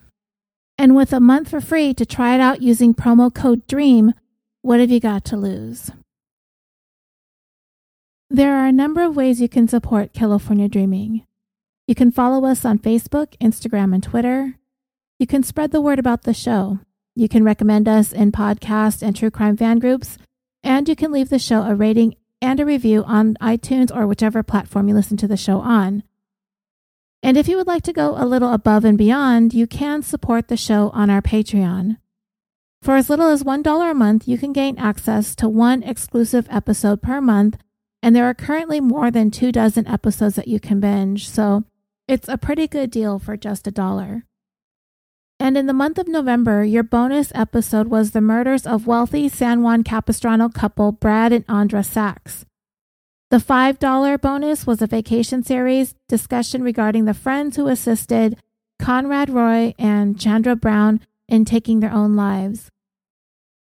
[0.76, 4.14] And with a month for free to try it out using promo code DREAM,
[4.62, 5.92] what have you got to lose?
[8.28, 11.24] There are a number of ways you can support California Dreaming.
[11.86, 14.58] You can follow us on Facebook, Instagram, and Twitter.
[15.20, 16.80] You can spread the word about the show
[17.16, 20.18] you can recommend us in podcast and true crime fan groups,
[20.62, 24.42] and you can leave the show a rating and a review on iTunes or whichever
[24.42, 26.02] platform you listen to the show on.
[27.22, 30.48] And if you would like to go a little above and beyond, you can support
[30.48, 31.96] the show on our Patreon.
[32.82, 37.00] For as little as $1 a month, you can gain access to one exclusive episode
[37.00, 37.56] per month,
[38.02, 41.64] and there are currently more than two dozen episodes that you can binge, so
[42.06, 44.26] it's a pretty good deal for just a dollar.
[45.38, 49.62] And in the month of November, your bonus episode was the murders of wealthy San
[49.62, 52.46] Juan Capistrano couple Brad and Andra Sachs.
[53.30, 58.38] The $5 bonus was a vacation series discussion regarding the friends who assisted
[58.78, 62.70] Conrad Roy and Chandra Brown in taking their own lives.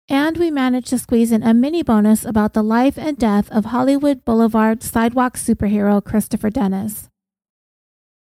[0.09, 3.65] And we managed to squeeze in a mini bonus about the life and death of
[3.65, 7.07] Hollywood Boulevard sidewalk superhero Christopher Dennis.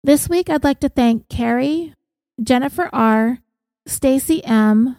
[0.03, 1.95] This week, I'd like to thank Carrie,
[2.41, 3.39] Jennifer R.,
[3.85, 4.97] Stacy M.,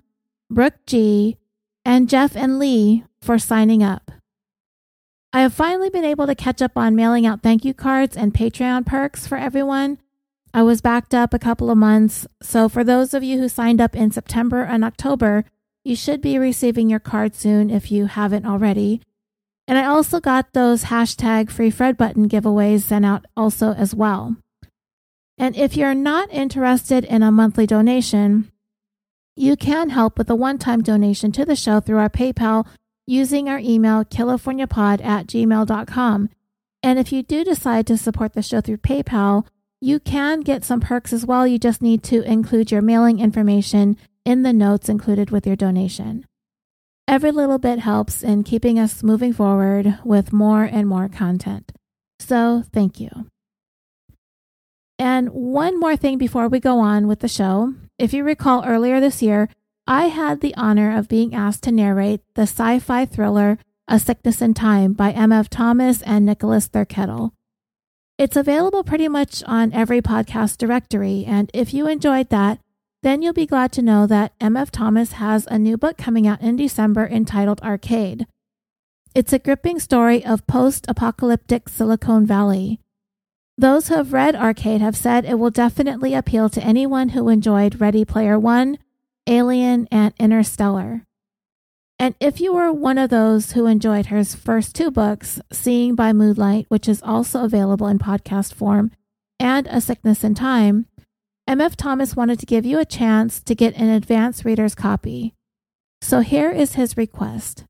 [0.49, 1.39] Brooke G.,
[1.85, 4.13] and Jeff and Lee for signing up.
[5.33, 8.35] I have finally been able to catch up on mailing out thank you cards and
[8.35, 9.99] Patreon perks for everyone.
[10.55, 13.81] I was backed up a couple of months, so for those of you who signed
[13.81, 15.45] up in September and October,
[15.85, 19.01] you should be receiving your card soon if you haven't already.
[19.67, 24.37] And I also got those hashtag free Fred button giveaways sent out also as well.
[25.43, 28.53] And if you're not interested in a monthly donation,
[29.35, 32.65] you can help with a one time donation to the show through our PayPal
[33.09, 36.31] using our email, californiapod at gmail.com.
[36.85, 39.45] And if you do decide to support the show through PayPal,
[39.81, 41.45] you can get some perks as well.
[41.45, 46.25] You just need to include your mailing information in the notes included with your donation.
[47.09, 51.73] Every little bit helps in keeping us moving forward with more and more content.
[52.21, 53.27] So, thank you.
[55.03, 57.75] And one more thing before we go on with the show.
[57.99, 59.49] If you recall earlier this year,
[59.85, 63.59] I had the honor of being asked to narrate the sci fi thriller
[63.89, 65.51] A Sickness in Time by M.F.
[65.51, 67.33] Thomas and Nicholas Thurkettle.
[68.17, 72.61] It's available pretty much on every podcast directory, and if you enjoyed that,
[73.03, 74.71] then you'll be glad to know that M.F.
[74.71, 78.25] Thomas has a new book coming out in December entitled Arcade.
[79.17, 82.79] It's a gripping story of post apocalyptic Silicon Valley.
[83.62, 87.81] Those who have read Arcade have said it will definitely appeal to anyone who enjoyed
[87.81, 88.77] Ready Player One,
[89.28, 91.06] Alien, and Interstellar.
[91.97, 96.12] And if you were one of those who enjoyed her first two books, Seeing by
[96.12, 98.91] Moonlight, which is also available in podcast form,
[99.39, 100.87] and A Sickness in Time,
[101.47, 101.77] M.F.
[101.77, 105.34] Thomas wanted to give you a chance to get an advance reader's copy.
[106.00, 107.62] So here is his request.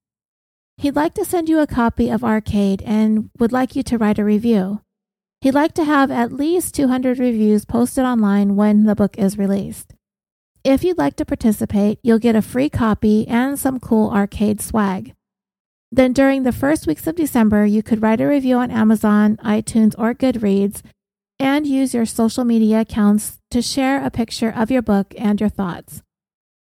[0.79, 4.19] He'd like to send you a copy of Arcade and would like you to write
[4.19, 4.81] a review.
[5.43, 9.93] He'd like to have at least 200 reviews posted online when the book is released.
[10.63, 15.15] If you'd like to participate, you'll get a free copy and some cool arcade swag.
[15.91, 19.97] Then during the first weeks of December, you could write a review on Amazon, iTunes,
[19.99, 20.83] or Goodreads
[21.41, 25.51] and use your social media accounts to share a picture of your book and your
[25.51, 26.05] thoughts.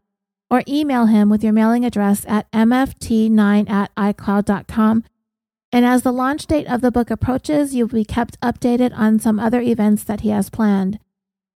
[0.51, 5.05] or email him with your mailing address at mft9 at icloud.com.
[5.73, 9.39] And as the launch date of the book approaches, you'll be kept updated on some
[9.39, 10.99] other events that he has planned.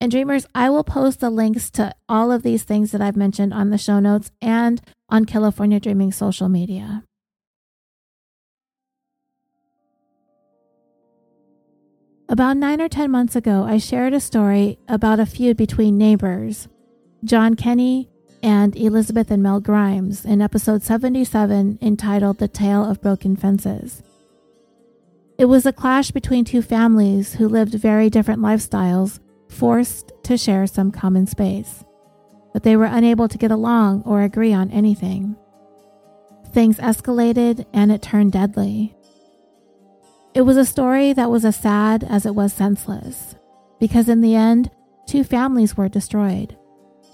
[0.01, 3.53] And dreamers, I will post the links to all of these things that I've mentioned
[3.53, 7.03] on the show notes and on California Dreaming social media.
[12.29, 16.69] About nine or 10 months ago, I shared a story about a feud between neighbors,
[17.23, 18.09] John Kenny
[18.45, 24.03] and Elizabeth and Mel Grimes, in episode 77 entitled The Tale of Broken Fences.
[25.39, 29.19] It was a clash between two families who lived very different lifestyles,
[29.49, 31.85] forced to share some common space.
[32.53, 35.37] But they were unable to get along or agree on anything.
[36.53, 38.95] Things escalated and it turned deadly.
[40.35, 43.37] It was a story that was as sad as it was senseless,
[43.81, 44.71] because in the end,
[45.07, 46.59] two families were destroyed,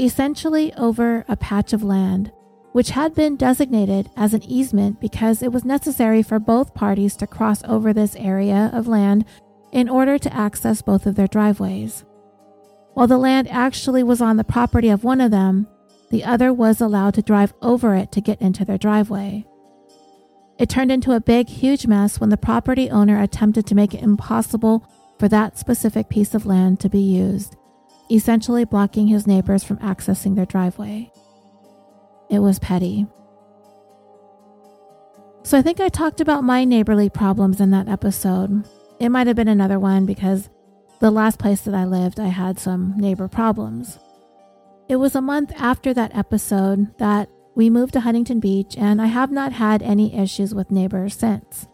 [0.00, 2.32] essentially over a patch of land,
[2.72, 7.26] which had been designated as an easement because it was necessary for both parties to
[7.26, 9.24] cross over this area of land
[9.72, 12.04] in order to access both of their driveways.
[12.94, 15.66] While the land actually was on the property of one of them,
[16.10, 19.46] the other was allowed to drive over it to get into their driveway.
[20.58, 24.02] It turned into a big, huge mess when the property owner attempted to make it
[24.02, 24.84] impossible
[25.18, 27.56] for that specific piece of land to be used,
[28.10, 31.10] essentially blocking his neighbors from accessing their driveway.
[32.28, 33.06] It was petty.
[35.42, 38.64] So I think I talked about my neighborly problems in that episode.
[38.98, 40.50] It might have been another one because
[41.00, 43.98] the last place that I lived, I had some neighbor problems.
[44.88, 49.06] It was a month after that episode that we moved to Huntington Beach, and I
[49.06, 51.66] have not had any issues with neighbors since.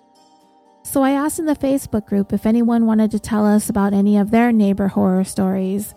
[0.85, 4.17] So I asked in the Facebook group if anyone wanted to tell us about any
[4.17, 5.94] of their neighbor horror stories.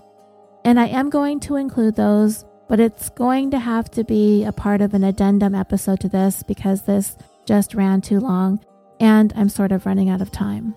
[0.66, 4.52] And I am going to include those, but it's going to have to be a
[4.52, 8.60] part of an addendum episode to this because this just ran too long
[9.00, 10.76] and I'm sort of running out of time.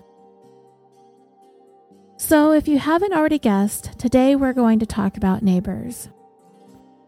[2.17, 6.09] So, if you haven't already guessed, today we're going to talk about neighbors.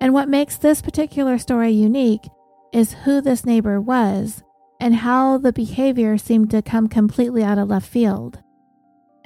[0.02, 2.28] And what makes this particular story unique
[2.74, 4.44] is who this neighbor was
[4.80, 8.40] and how the behavior seemed to come completely out of left field.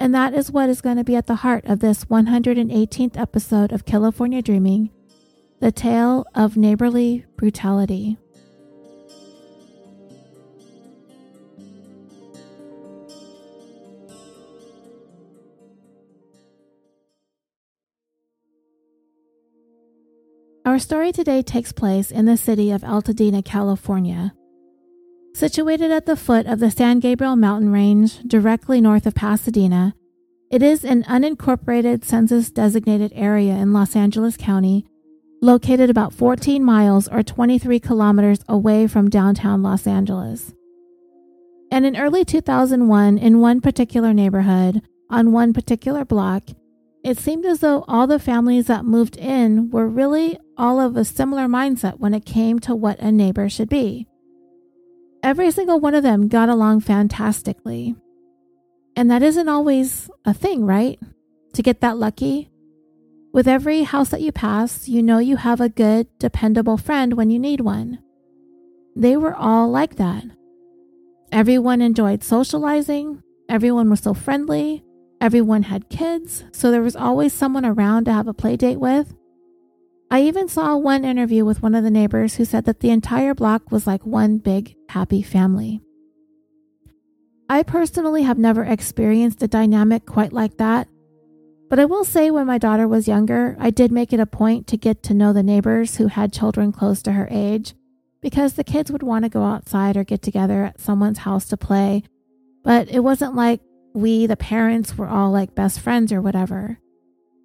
[0.00, 3.70] And that is what is going to be at the heart of this 118th episode
[3.70, 4.90] of California Dreaming
[5.60, 8.16] the tale of neighborly brutality.
[20.64, 24.32] Our story today takes place in the city of Altadena, California.
[25.32, 29.94] Situated at the foot of the San Gabriel mountain range, directly north of Pasadena,
[30.50, 34.84] it is an unincorporated census designated area in Los Angeles County,
[35.40, 40.52] located about 14 miles or 23 kilometers away from downtown Los Angeles.
[41.70, 46.42] And in early 2001, in one particular neighborhood, on one particular block,
[47.04, 51.04] it seemed as though all the families that moved in were really all of a
[51.04, 54.06] similar mindset when it came to what a neighbor should be.
[55.22, 57.94] Every single one of them got along fantastically.
[58.96, 60.98] And that isn't always a thing, right?
[61.54, 62.50] To get that lucky.
[63.32, 67.30] With every house that you pass, you know you have a good, dependable friend when
[67.30, 68.00] you need one.
[68.96, 70.24] They were all like that.
[71.30, 74.84] Everyone enjoyed socializing, everyone was so friendly,
[75.20, 79.14] everyone had kids, so there was always someone around to have a play date with.
[80.12, 83.32] I even saw one interview with one of the neighbors who said that the entire
[83.32, 85.80] block was like one big happy family.
[87.48, 90.88] I personally have never experienced a dynamic quite like that,
[91.68, 94.66] but I will say when my daughter was younger, I did make it a point
[94.68, 97.74] to get to know the neighbors who had children close to her age
[98.20, 101.56] because the kids would want to go outside or get together at someone's house to
[101.56, 102.02] play,
[102.64, 103.60] but it wasn't like
[103.94, 106.78] we, the parents, were all like best friends or whatever.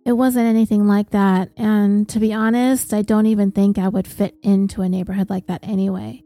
[0.06, 1.50] It wasn't anything like that.
[1.58, 5.48] And to be honest, I don't even think I would fit into a neighborhood like
[5.48, 6.24] that anyway.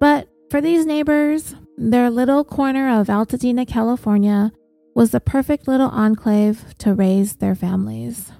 [0.00, 4.50] But for these neighbors, their little corner of Altadena, California
[4.94, 8.32] was the perfect little enclave to raise their families.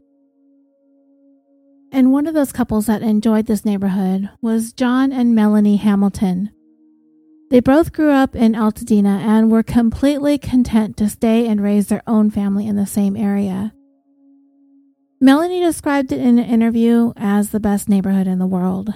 [1.92, 6.50] And one of those couples that enjoyed this neighborhood was John and Melanie Hamilton.
[7.50, 12.02] They both grew up in Altadena and were completely content to stay and raise their
[12.06, 13.72] own family in the same area.
[15.20, 18.94] Melanie described it in an interview as the best neighborhood in the world.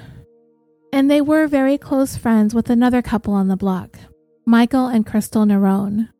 [0.92, 3.98] And they were very close friends with another couple on the block,
[4.46, 6.10] Michael and Crystal Nerone.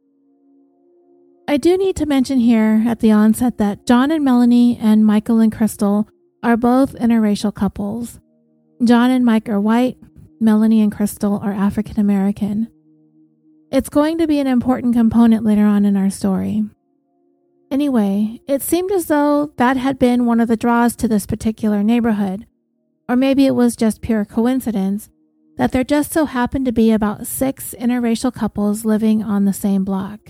[1.47, 5.39] I do need to mention here at the onset that John and Melanie and Michael
[5.39, 6.09] and Crystal
[6.43, 8.19] are both interracial couples.
[8.83, 9.99] John and Mike are white,
[10.41, 12.69] Melanie and Crystal are African American.
[13.71, 16.65] It's going to be an important component later on in our story.
[17.73, 21.83] Anyway, it seemed as though that had been one of the draws to this particular
[21.83, 22.47] neighborhood,
[23.09, 25.09] or maybe it was just pure coincidence
[25.57, 29.85] that there just so happened to be about six interracial couples living on the same
[29.85, 30.21] block.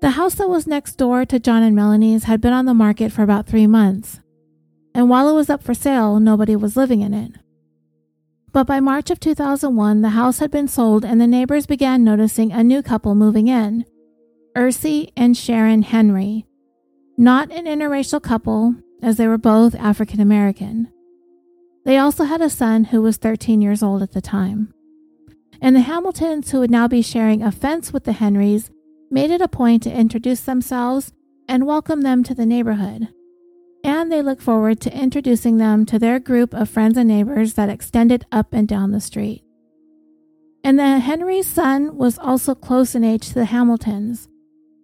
[0.00, 3.10] The house that was next door to John and Melanie's had been on the market
[3.10, 4.20] for about three months,
[4.94, 7.32] and while it was up for sale, nobody was living in it.
[8.52, 12.52] But by March of 2001, the house had been sold and the neighbors began noticing
[12.52, 13.86] a new couple moving in
[14.56, 16.44] Ursi and Sharon Henry.
[17.16, 20.92] Not an interracial couple, as they were both African American.
[21.84, 24.74] They also had a son who was 13 years old at the time.
[25.60, 28.70] And the Hamiltons, who would now be sharing a fence with the Henrys,
[29.10, 31.12] made it a point to introduce themselves
[31.48, 33.08] and welcome them to the neighborhood.
[33.84, 37.70] And they look forward to introducing them to their group of friends and neighbors that
[37.70, 39.44] extended up and down the street.
[40.62, 44.28] And the Henry's son was also close in age to the Hamiltons,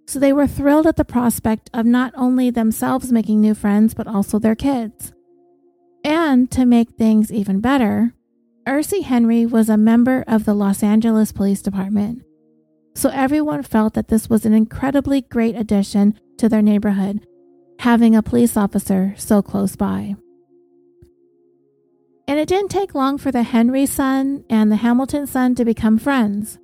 [0.08, 4.06] so they were thrilled at the prospect of not only themselves making new friends, but
[4.06, 5.12] also their kids.
[6.02, 8.14] And to make things even better,
[8.66, 12.22] Ursie Henry was a member of the Los Angeles Police Department.
[12.94, 17.26] So everyone felt that this was an incredibly great addition to their neighborhood,
[17.80, 20.16] having a police officer so close by.
[22.26, 25.98] And it didn't take long for the Henry son and the Hamilton son to become
[25.98, 26.58] friends.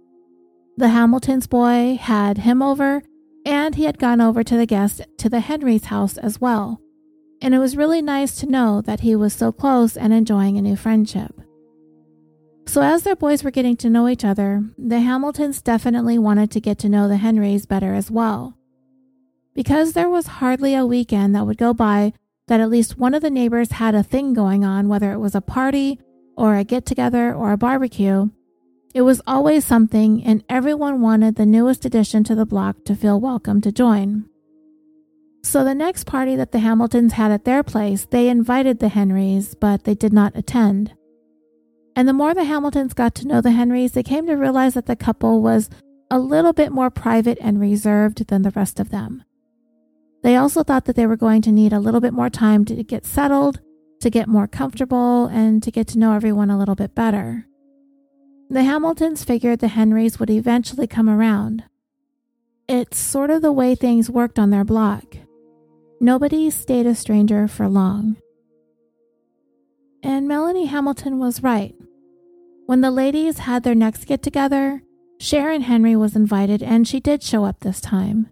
[0.78, 3.02] The Hamilton's boy had him over,
[3.44, 6.80] and he had gone over to the guest to the Henry's house as well
[7.44, 10.62] and it was really nice to know that he was so close and enjoying a
[10.62, 11.42] new friendship.
[12.66, 16.60] So, as their boys were getting to know each other, the Hamiltons definitely wanted to
[16.60, 18.56] get to know the Henrys better as well.
[19.54, 22.14] Because there was hardly a weekend that would go by
[22.48, 25.34] that at least one of the neighbors had a thing going on, whether it was
[25.34, 26.00] a party
[26.38, 28.30] or a get together or a barbecue,
[28.94, 33.20] it was always something, and everyone wanted the newest addition to the block to feel
[33.20, 34.26] welcome to join.
[35.42, 39.56] So the next party that the Hamiltons had at their place, they invited the Henrys,
[39.56, 40.94] but they did not attend.
[41.96, 44.86] And the more the Hamiltons got to know the Henrys, they came to realize that
[44.86, 45.68] the couple was
[46.08, 49.24] a little bit more private and reserved than the rest of them.
[50.22, 52.82] They also thought that they were going to need a little bit more time to
[52.84, 53.60] get settled,
[54.00, 57.46] to get more comfortable, and to get to know everyone a little bit better.
[58.50, 61.64] The Hamiltons figured the Henrys would eventually come around.
[62.68, 65.16] It's sort of the way things worked on their block.
[66.00, 68.16] Nobody stayed a stranger for long.
[70.02, 71.74] And Melanie Hamilton was right.
[72.66, 74.82] When the ladies had their next get together,
[75.18, 78.28] Sharon Henry was invited and she did show up this time.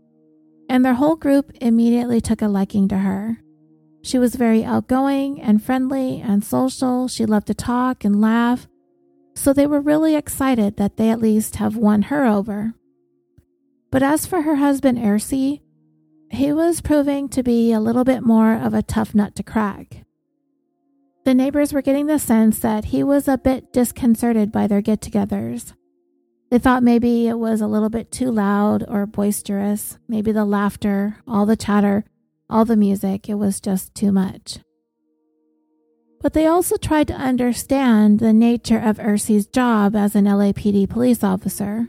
[0.68, 3.38] And their whole group immediately took a liking to her.
[4.02, 7.08] She was very outgoing and friendly and social.
[7.08, 8.66] She loved to talk and laugh.
[9.34, 12.74] So they were really excited that they at least have won her over.
[13.90, 15.60] But as for her husband, Ursi,
[16.30, 20.04] he was proving to be a little bit more of a tough nut to crack.
[21.24, 25.00] The neighbors were getting the sense that he was a bit disconcerted by their get
[25.00, 25.74] togethers.
[26.50, 31.18] They thought maybe it was a little bit too loud or boisterous, maybe the laughter,
[31.26, 32.04] all the chatter,
[32.50, 34.58] all the music, it was just too much.
[36.22, 41.24] But they also tried to understand the nature of Ursi's job as an LAPD police
[41.24, 41.88] officer.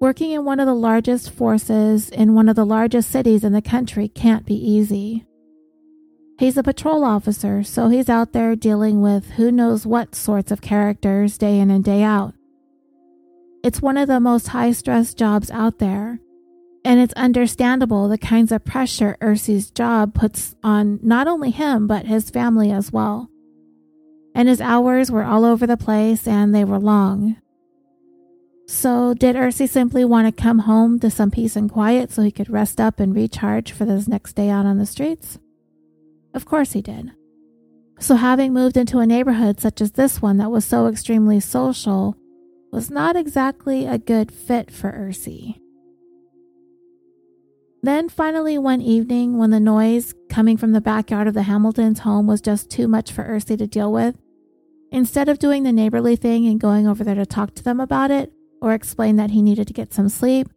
[0.00, 3.62] Working in one of the largest forces in one of the largest cities in the
[3.62, 5.24] country can't be easy.
[6.38, 10.60] He's a patrol officer, so he's out there dealing with who knows what sorts of
[10.60, 12.34] characters day in and day out.
[13.64, 16.20] It's one of the most high stress jobs out there,
[16.84, 22.04] and it's understandable the kinds of pressure Ursi's job puts on not only him, but
[22.06, 23.30] his family as well.
[24.36, 27.38] And his hours were all over the place and they were long.
[28.68, 32.30] So, did Ursi simply want to come home to some peace and quiet so he
[32.30, 35.38] could rest up and recharge for his next day out on the streets?
[36.34, 37.12] Of course he did.
[37.98, 42.14] So, having moved into a neighborhood such as this one that was so extremely social
[42.72, 45.60] was not exactly a good fit for Ursi.
[47.82, 52.26] Then, finally, one evening, when the noise coming from the backyard of the Hamiltons' home
[52.26, 54.16] was just too much for Ursi to deal with,
[54.90, 58.10] instead of doing the neighborly thing and going over there to talk to them about
[58.10, 60.48] it, or explain that he needed to get some sleep,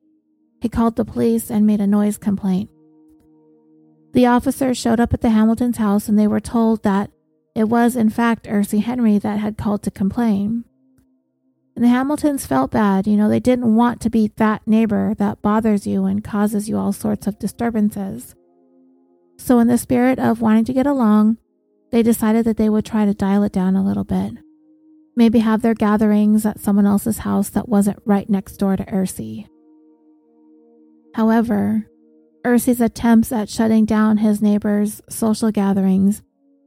[0.62, 2.70] he called the police and made a noise complaint.
[4.14, 7.12] The officers showed up at the Hamiltons' house and they were told that
[7.56, 10.66] it was, in fact, Ursi Henry that had called to complain.
[11.76, 13.08] And the Hamiltons felt bad.
[13.08, 16.78] You know, they didn't want to be that neighbor that bothers you and causes you
[16.78, 18.36] all sorts of disturbances.
[19.38, 21.38] So, in the spirit of wanting to get along,
[21.92, 24.34] they decided that they would try to dial it down a little bit
[25.20, 29.46] maybe have their gatherings at someone else's house that wasn't right next door to Ursi.
[31.14, 31.88] However,
[32.46, 36.24] Ursi's attempts at shutting down his neighbor's social gatherings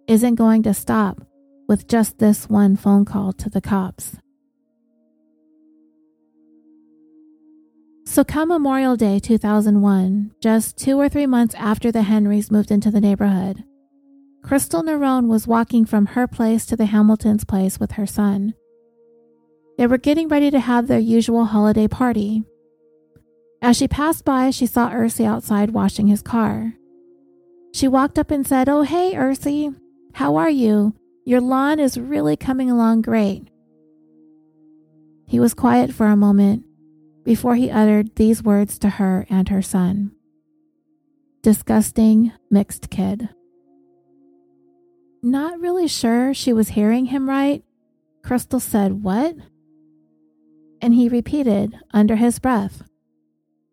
[0.06, 1.26] isn't going to stop
[1.66, 4.18] with just this one phone call to the cops.
[8.04, 12.90] So, come Memorial Day 2001, just two or three months after the Henrys moved into
[12.90, 13.64] the neighborhood,
[14.42, 18.54] Crystal Nerone was walking from her place to the Hamiltons' place with her son.
[19.78, 22.44] They were getting ready to have their usual holiday party.
[23.62, 26.74] As she passed by, she saw Ursi outside washing his car.
[27.72, 29.74] She walked up and said, Oh, hey, Ursi,
[30.14, 30.94] how are you?
[31.24, 33.48] Your lawn is really coming along great.
[35.26, 36.64] He was quiet for a moment
[37.24, 40.10] before he uttered these words to her and her son
[41.42, 43.28] Disgusting mixed kid.
[45.22, 47.62] Not really sure she was hearing him right,
[48.24, 49.36] Crystal said, What?
[50.80, 52.82] And he repeated under his breath,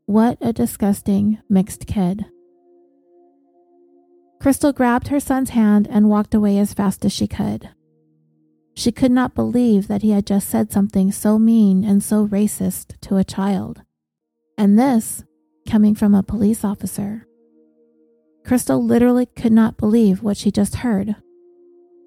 [0.05, 2.25] What a disgusting mixed kid.
[4.39, 7.69] Crystal grabbed her son's hand and walked away as fast as she could.
[8.75, 12.99] She could not believe that he had just said something so mean and so racist
[13.01, 13.81] to a child.
[14.55, 15.23] And this
[15.67, 17.25] coming from a police officer.
[18.45, 21.15] Crystal literally could not believe what she just heard.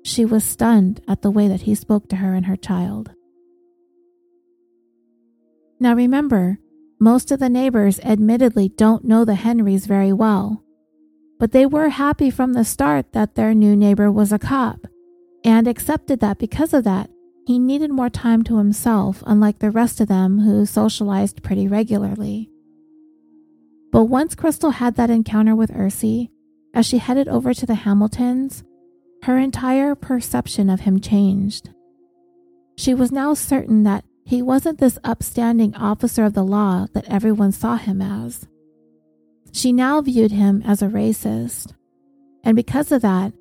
[0.02, 3.12] She was stunned at the way that he spoke to her and her child.
[5.78, 6.58] Now remember,
[7.00, 10.62] most of the neighbors admittedly don't know the Henrys very well,
[11.38, 14.86] but they were happy from the start that their new neighbor was a cop
[15.44, 17.10] and accepted that because of that,
[17.46, 22.48] he needed more time to himself, unlike the rest of them who socialized pretty regularly.
[23.90, 26.30] But once Crystal had that encounter with Ursi,
[26.72, 28.62] as she headed over to the Hamiltons,
[29.22, 31.70] her entire perception of him changed.
[32.76, 37.52] She was now certain that he wasn't this upstanding officer of the law that everyone
[37.52, 38.48] saw him as.
[39.52, 41.72] She now viewed him as a racist,
[42.42, 43.32] and because of that,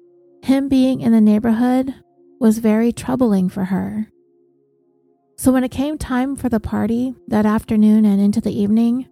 [0.43, 1.93] him being in the neighborhood
[2.39, 4.07] was very troubling for her.
[5.37, 9.07] So when it came time for the party that afternoon and into the evening,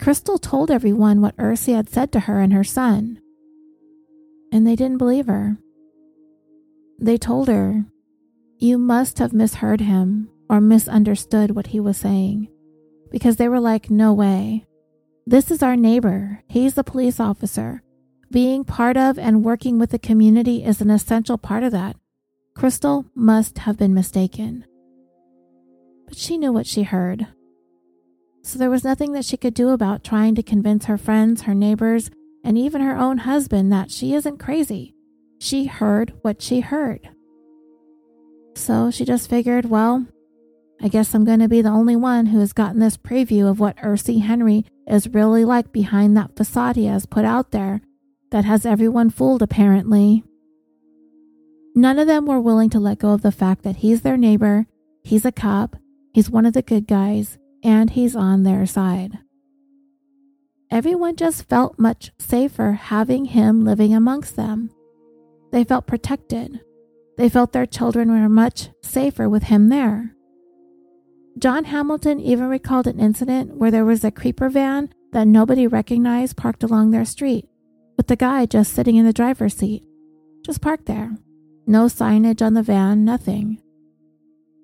[0.00, 3.20] Crystal told everyone what Ursi had said to her and her son.
[4.50, 5.58] And they didn't believe her.
[6.98, 7.84] They told her,
[8.58, 12.48] You must have misheard him or misunderstood what he was saying.
[13.10, 14.66] Because they were like, No way.
[15.26, 16.42] This is our neighbor.
[16.48, 17.82] He's a police officer.
[18.30, 21.96] Being part of and working with the community is an essential part of that.
[22.54, 24.64] Crystal must have been mistaken.
[26.06, 27.26] But she knew what she heard.
[28.42, 31.54] So there was nothing that she could do about trying to convince her friends, her
[31.54, 32.10] neighbors,
[32.44, 34.93] and even her own husband that she isn't crazy.
[35.44, 37.10] She heard what she heard.
[38.54, 40.06] So she just figured, well,
[40.80, 43.60] I guess I'm going to be the only one who has gotten this preview of
[43.60, 47.82] what Ursie Henry is really like behind that facade he has put out there
[48.30, 50.24] that has everyone fooled, apparently.
[51.74, 54.64] None of them were willing to let go of the fact that he's their neighbor,
[55.02, 55.76] he's a cop,
[56.14, 59.18] he's one of the good guys, and he's on their side.
[60.70, 64.70] Everyone just felt much safer having him living amongst them.
[65.54, 66.62] They felt protected.
[67.16, 70.16] They felt their children were much safer with him there.
[71.38, 76.36] John Hamilton even recalled an incident where there was a creeper van that nobody recognized
[76.36, 77.48] parked along their street,
[77.96, 79.84] with the guy just sitting in the driver's seat.
[80.44, 81.16] Just parked there.
[81.68, 83.62] No signage on the van, nothing.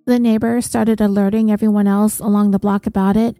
[0.07, 3.37] The neighbor started alerting everyone else along the block about it,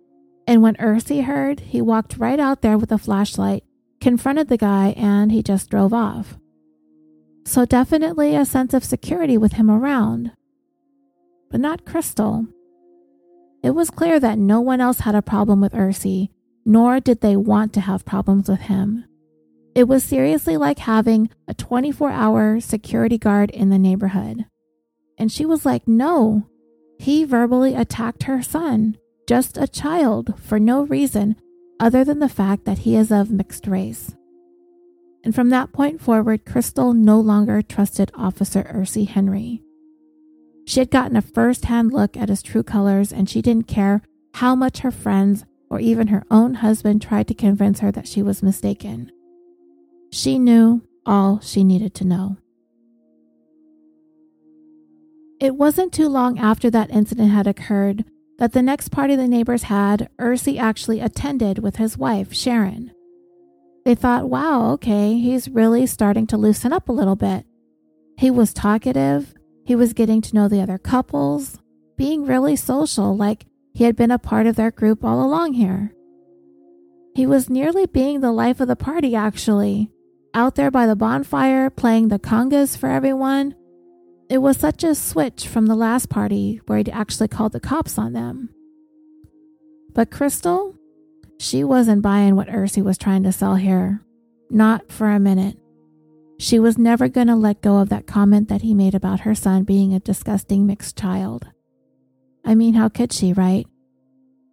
[0.47, 3.65] and when Ursi heard, he walked right out there with a flashlight,
[4.01, 6.39] confronted the guy, and he just drove off.
[7.45, 10.33] So, definitely a sense of security with him around.
[11.51, 12.47] But not Crystal.
[13.63, 16.31] It was clear that no one else had a problem with Ursi,
[16.65, 19.05] nor did they want to have problems with him.
[19.75, 24.47] It was seriously like having a 24 hour security guard in the neighborhood.
[25.19, 26.47] And she was like, no.
[26.99, 31.37] He verbally attacked her son, just a child, for no reason
[31.79, 34.15] other than the fact that he is of mixed race
[35.25, 39.63] and from that point forward, Crystal no longer trusted Officer Ursi Henry.
[40.67, 44.03] She had gotten a first hand look at his true colors, and she didn't care
[44.35, 48.23] how much her friends or even her own husband tried to convince her that she
[48.23, 49.11] was mistaken.
[50.11, 52.37] She knew all she needed to know.
[55.41, 58.05] It wasn't too long after that incident had occurred
[58.39, 62.93] that the next party the neighbors had, Ursi actually attended with his wife, Sharon.
[63.85, 67.47] They thought, wow, okay, he's really starting to loosen up a little bit.
[68.19, 71.59] He was talkative, he was getting to know the other couples,
[71.97, 75.95] being really social, like he had been a part of their group all along here.
[77.15, 79.91] He was nearly being the life of the party, actually.
[80.33, 83.55] Out there by the bonfire, playing the congas for everyone.
[84.29, 87.99] It was such a switch from the last party where he'd actually called the cops
[87.99, 88.51] on them.
[89.93, 90.77] But Crystal,
[91.41, 94.03] she wasn't buying what Ursie was trying to sell here.
[94.51, 95.57] Not for a minute.
[96.39, 99.35] She was never going to let go of that comment that he made about her
[99.35, 101.47] son being a disgusting mixed child.
[102.45, 103.67] I mean, how could she, right?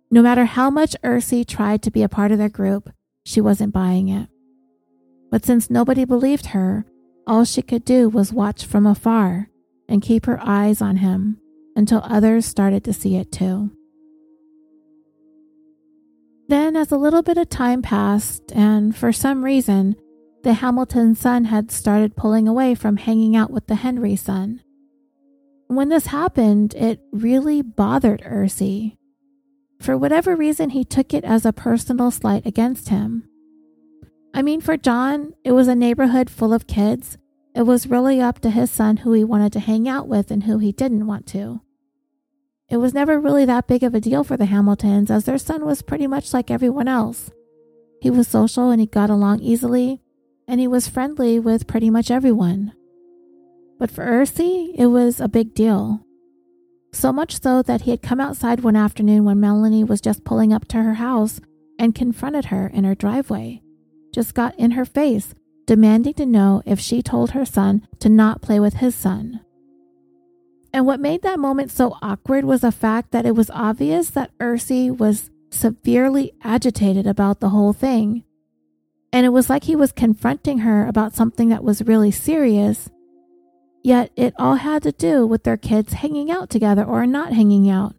[0.10, 2.90] No matter how much Ursie tried to be a part of their group,
[3.26, 4.30] she wasn't buying it.
[5.30, 6.86] But since nobody believed her,
[7.28, 9.50] all she could do was watch from afar
[9.90, 11.42] and keep her eyes on him
[11.76, 13.77] until others started to see it too.
[16.48, 19.98] Then, as a little bit of time passed, and for some reason,
[20.44, 24.62] the Hamilton son had started pulling away from hanging out with the Henry son.
[25.68, 28.96] When this happened, it really bothered Ursi.
[29.82, 33.28] For whatever reason, he took it as a personal slight against him.
[34.34, 37.18] I mean, for John, it was a neighborhood full of kids.
[37.54, 40.44] It was really up to his son who he wanted to hang out with and
[40.44, 41.60] who he didn't want to.
[42.70, 45.66] It was never really that big of a deal for the Hamiltons, as their son
[45.66, 47.32] was pretty much like everyone else.
[48.02, 50.02] He was social and he got along easily,
[50.48, 52.74] and he was friendly with pretty much everyone.
[53.80, 56.02] But for Ursi, it was a big deal.
[56.92, 60.52] So much so that he had come outside one afternoon when Melanie was just pulling
[60.52, 61.40] up to her house
[61.80, 63.62] and confronted her in her driveway,
[64.14, 65.34] just got in her face,
[65.68, 69.42] demanding to know if she told her son to not play with his son.
[70.78, 74.30] And what made that moment so awkward was the fact that it was obvious that
[74.38, 78.24] Ursi was severely agitated about the whole thing
[79.18, 82.90] and it was like he was confronting her about something that was really serious.
[83.84, 87.68] Yet it all had to do with their kids hanging out together or not hanging
[87.68, 87.96] out.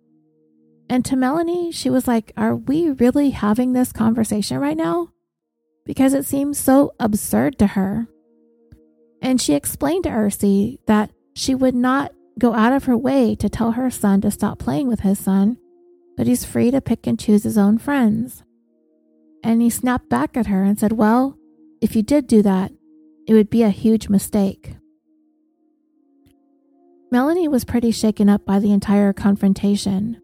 [0.88, 5.08] And to Melanie, she was like, Are we really having this conversation right now?
[5.84, 8.06] Because it seems so absurd to her.
[9.20, 13.48] And she explained to Ursi that she would not go out of her way to
[13.48, 15.58] tell her son to stop playing with his son,
[16.16, 18.42] but he's free to pick and choose his own friends.
[19.42, 21.38] And he snapped back at her and said, Well,
[21.80, 22.72] if you did do that,
[23.26, 24.74] it would be a huge mistake.
[27.10, 30.20] Melanie was pretty shaken up by the entire confrontation.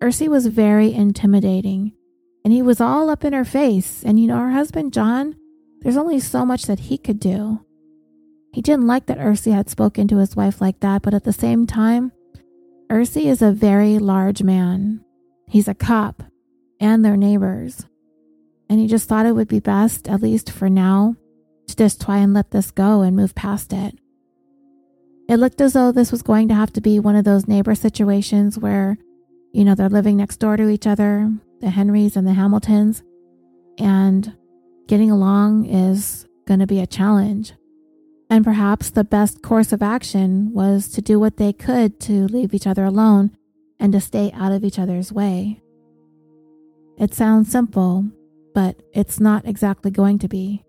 [0.00, 1.92] Ursi was very intimidating,
[2.44, 4.02] and he was all up in her face.
[4.04, 5.36] And you know, her husband, John,
[5.80, 7.60] there's only so much that he could do.
[8.54, 11.32] He didn't like that Ursi had spoken to his wife like that, but at the
[11.32, 12.12] same time,
[12.88, 15.04] Ursi is a very large man.
[15.48, 16.22] He's a cop,
[16.80, 17.84] and their neighbors
[18.68, 21.16] and he just thought it would be best, at least for now,
[21.68, 23.96] to just try and let this go and move past it.
[25.28, 27.74] It looked as though this was going to have to be one of those neighbor
[27.74, 28.98] situations where,
[29.52, 33.02] you know, they're living next door to each other, the Henrys and the Hamiltons,
[33.78, 34.36] and
[34.86, 37.54] getting along is going to be a challenge.
[38.34, 42.52] And perhaps the best course of action was to do what they could to leave
[42.52, 43.30] each other alone
[43.78, 45.62] and to stay out of each other's way.
[46.98, 48.10] It sounds simple,
[48.52, 50.64] but it's not exactly going to be.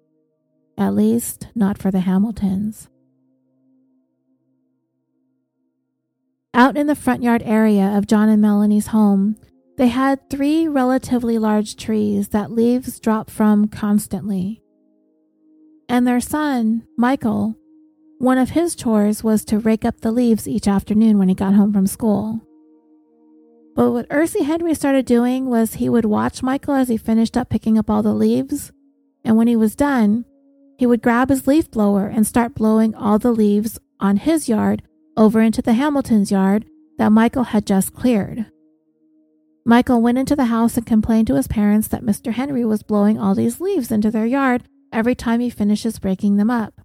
[0.77, 2.87] At least, not for the Hamiltons.
[6.53, 9.37] Out in the front yard area of John and Melanie's home,
[9.77, 14.61] they had three relatively large trees that leaves drop from constantly.
[15.87, 17.55] And their son, Michael,
[18.17, 21.53] one of his chores was to rake up the leaves each afternoon when he got
[21.53, 22.41] home from school.
[23.75, 27.49] But what Ursie Henry started doing was he would watch Michael as he finished up
[27.49, 28.71] picking up all the leaves,
[29.23, 30.23] and when he was done,
[30.77, 34.81] he would grab his leaf blower and start blowing all the leaves on his yard
[35.17, 36.65] over into the Hamilton's yard
[36.97, 38.45] that Michael had just cleared.
[39.65, 42.31] Michael went into the house and complained to his parents that Mr.
[42.31, 44.63] Henry was blowing all these leaves into their yard
[44.95, 46.81] every time he finishes breaking them up.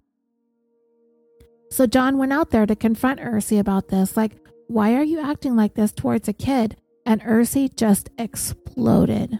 [1.71, 4.33] So John went out there to confront Ursi about this, like,
[4.67, 6.75] why are you acting like this towards a kid?
[7.05, 9.39] And Ursi just exploded.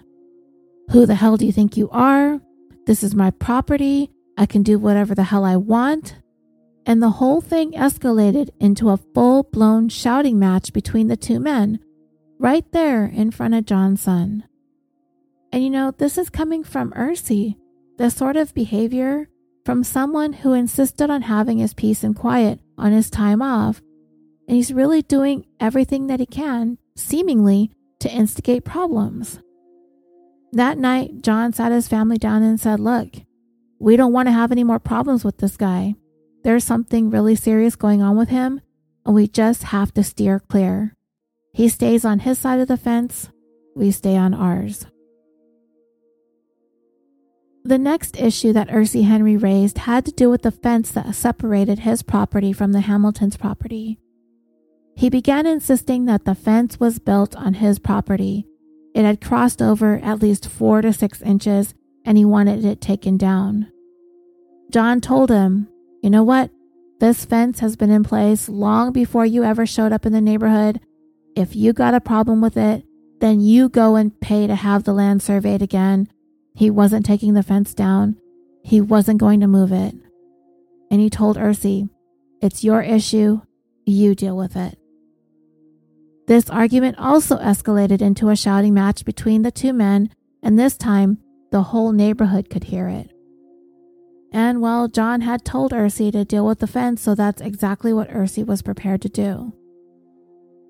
[0.92, 2.40] Who the hell do you think you are?
[2.86, 4.10] This is my property.
[4.38, 6.16] I can do whatever the hell I want.
[6.86, 11.80] And the whole thing escalated into a full blown shouting match between the two men,
[12.40, 14.46] right there in front of John's son.
[15.52, 17.56] And you know, this is coming from Ursi,
[18.02, 19.30] the sort of behavior
[19.64, 23.80] from someone who insisted on having his peace and quiet on his time off
[24.48, 29.40] and he's really doing everything that he can, seemingly, to instigate problems.
[30.52, 33.10] That night, John sat his family down and said, Look,
[33.80, 35.96] we don't want to have any more problems with this guy.
[36.44, 38.62] There's something really serious going on with him,
[39.06, 40.98] and we just have to steer clear.
[41.54, 43.30] He stays on his side of the fence,
[43.76, 44.86] we stay on ours.
[47.64, 51.80] The next issue that Ersie Henry raised had to do with the fence that separated
[51.80, 54.00] his property from the Hamiltons' property.
[54.96, 58.48] He began insisting that the fence was built on his property.
[58.96, 63.16] It had crossed over at least four to six inches, and he wanted it taken
[63.16, 63.72] down.
[64.72, 65.68] John told him,
[66.02, 66.50] You know what?
[67.00, 70.80] This fence has been in place long before you ever showed up in the neighborhood.
[71.36, 72.84] If you got a problem with it,
[73.20, 76.08] then you go and pay to have the land surveyed again
[76.54, 78.18] he wasn't taking the fence down.
[78.64, 79.96] He wasn't going to move it.
[80.90, 81.90] And he told Ersie,
[82.42, 83.42] It's your issue.
[83.86, 84.78] You deal with it.
[86.28, 90.12] This argument also escalated into a shouting match between the two men,
[90.44, 91.18] and this time
[91.52, 93.12] the whole neighborhood could hear it.
[94.32, 98.10] And well, John had told Ersie to deal with the fence, so that's exactly what
[98.10, 99.54] Ersie was prepared to do.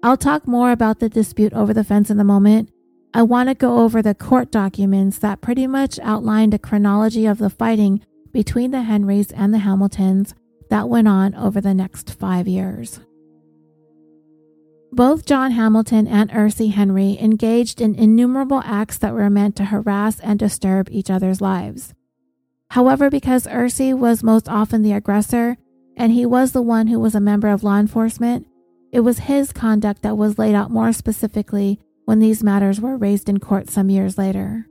[0.02, 2.72] I'll talk more about the dispute over the fence in a moment,
[3.14, 7.40] I want to go over the court documents that pretty much outlined a chronology of
[7.40, 10.34] the fighting between the Henrys and the Hamiltons
[10.70, 13.02] that went on over the next five years.
[14.94, 20.20] Both John Hamilton and Ursie Henry engaged in innumerable acts that were meant to harass
[20.22, 21.94] and disturb each other's lives.
[22.70, 25.58] However, because Ursie was most often the aggressor
[25.98, 28.48] and he was the one who was a member of law enforcement,
[28.94, 31.80] it was his conduct that was laid out more specifically
[32.12, 34.68] when these matters were raised in court some years later.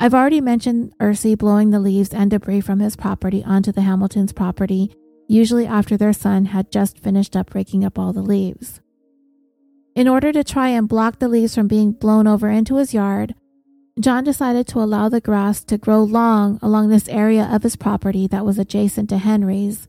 [0.00, 4.32] I've already mentioned Ersie blowing the leaves and debris from his property onto the Hamiltons'
[4.32, 4.90] property,
[5.28, 8.80] usually after their son had just finished up raking up all the leaves.
[9.94, 13.34] In order to try and block the leaves from being blown over into his yard,
[14.00, 18.26] John decided to allow the grass to grow long along this area of his property
[18.28, 19.88] that was adjacent to Henry's.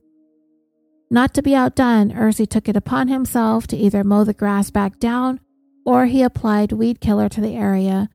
[1.10, 5.00] Not to be outdone, Ersie took it upon himself to either mow the grass back
[5.00, 5.40] down
[5.86, 8.10] or he applied weed killer to the area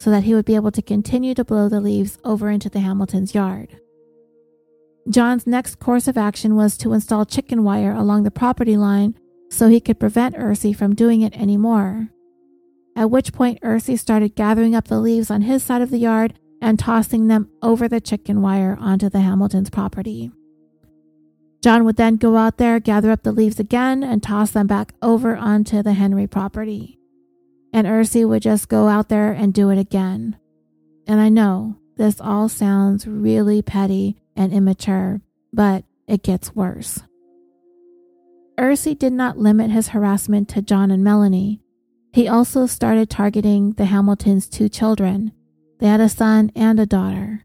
[0.00, 2.80] so that he would be able to continue to blow the leaves over into the
[2.80, 3.78] Hamiltons' yard.
[5.08, 9.16] John's next course of action was to install chicken wire along the property line
[9.50, 12.08] so he could prevent Ersie from doing it anymore.
[12.96, 16.34] At which point, Ersie started gathering up the leaves on his side of the yard
[16.60, 20.32] and tossing them over the chicken wire onto the Hamiltons' property.
[21.62, 24.92] John would then go out there, gather up the leaves again, and toss them back
[25.02, 26.96] over onto the Henry property
[27.76, 30.38] and Ersie would just go out there and do it again.
[31.06, 35.20] And I know this all sounds really petty and immature,
[35.52, 37.02] but it gets worse.
[38.58, 41.60] Ersie did not limit his harassment to John and Melanie.
[42.14, 45.32] He also started targeting the Hamiltons' two children.
[45.78, 47.44] They had a son and a daughter.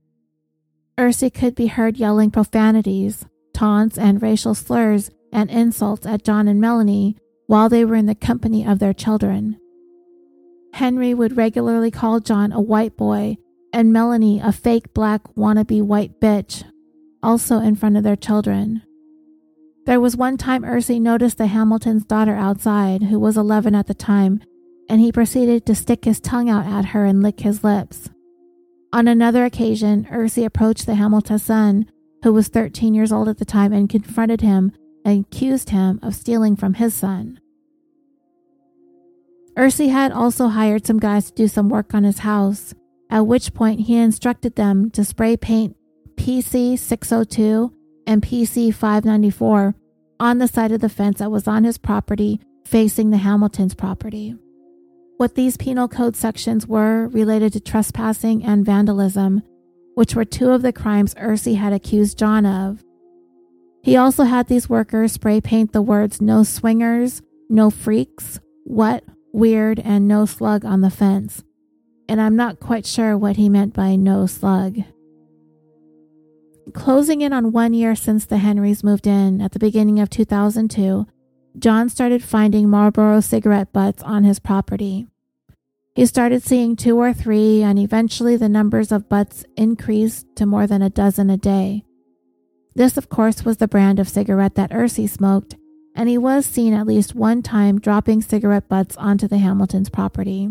[0.97, 6.61] Ersie could be heard yelling profanities, taunts, and racial slurs and insults at John and
[6.61, 7.17] Melanie
[7.47, 9.57] while they were in the company of their children.
[10.73, 13.37] Henry would regularly call John a white boy
[13.73, 16.63] and Melanie a fake black wannabe white bitch,
[17.21, 18.81] also in front of their children.
[19.85, 23.93] There was one time Ersie noticed the Hamilton's daughter outside, who was 11 at the
[23.93, 24.41] time,
[24.87, 28.09] and he proceeded to stick his tongue out at her and lick his lips.
[28.93, 31.85] On another occasion, Ersie approached the Hamilton son,
[32.23, 34.71] who was 13 years old at the time, and confronted him
[35.03, 37.39] and accused him of stealing from his son.
[39.57, 42.73] Ersie had also hired some guys to do some work on his house,
[43.09, 45.75] at which point he instructed them to spray paint
[46.15, 47.73] PC 602
[48.07, 49.75] and PC 594
[50.19, 54.35] on the side of the fence that was on his property facing the Hamiltons' property.
[55.17, 59.43] What these penal code sections were related to trespassing and vandalism,
[59.95, 62.83] which were two of the crimes Ersie had accused John of.
[63.83, 69.03] He also had these workers spray paint the words no swingers, no freaks, what,
[69.33, 71.43] weird, and no slug on the fence,
[72.07, 74.79] and I'm not quite sure what he meant by no slug.
[76.73, 81.07] Closing in on one year since the Henrys moved in at the beginning of 2002,
[81.59, 85.07] John started finding Marlboro cigarette butts on his property.
[85.95, 90.65] He started seeing two or three, and eventually the numbers of butts increased to more
[90.65, 91.83] than a dozen a day.
[92.73, 95.55] This, of course, was the brand of cigarette that Ersie smoked,
[95.95, 100.49] and he was seen at least one time dropping cigarette butts onto the Hamiltons' property.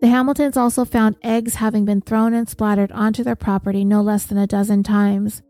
[0.00, 4.26] The Hamiltons also found eggs having been thrown and splattered onto their property no less
[4.26, 5.42] than a dozen times,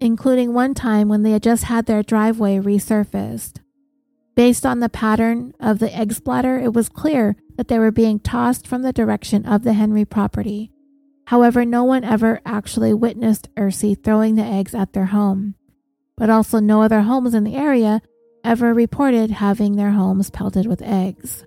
[0.00, 3.60] including one time when they had just had their driveway resurfaced.
[4.34, 8.18] Based on the pattern of the egg splatter, it was clear that they were being
[8.18, 10.70] tossed from the direction of the Henry property.
[11.28, 15.54] However, no one ever actually witnessed Ersie throwing the eggs at their home
[16.16, 18.00] but also no other homes in the area
[18.44, 21.44] ever reported having their homes pelted with eggs.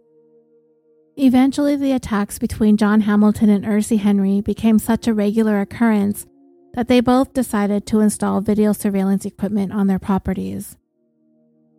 [1.16, 6.26] Eventually, the attacks between John Hamilton and Ersie Henry became such a regular occurrence
[6.74, 10.78] that they both decided to install video surveillance equipment on their properties.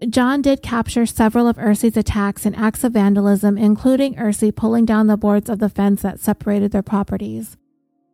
[0.08, 5.08] John did capture several of Ersie's attacks and acts of vandalism, including Ersie pulling down
[5.08, 7.56] the boards of the fence that separated their properties.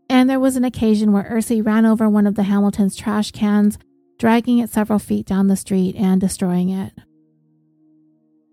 [0.09, 3.79] And there was an occasion where Ersie ran over one of the Hamiltons' trash cans,
[4.19, 6.93] dragging it several feet down the street and destroying it.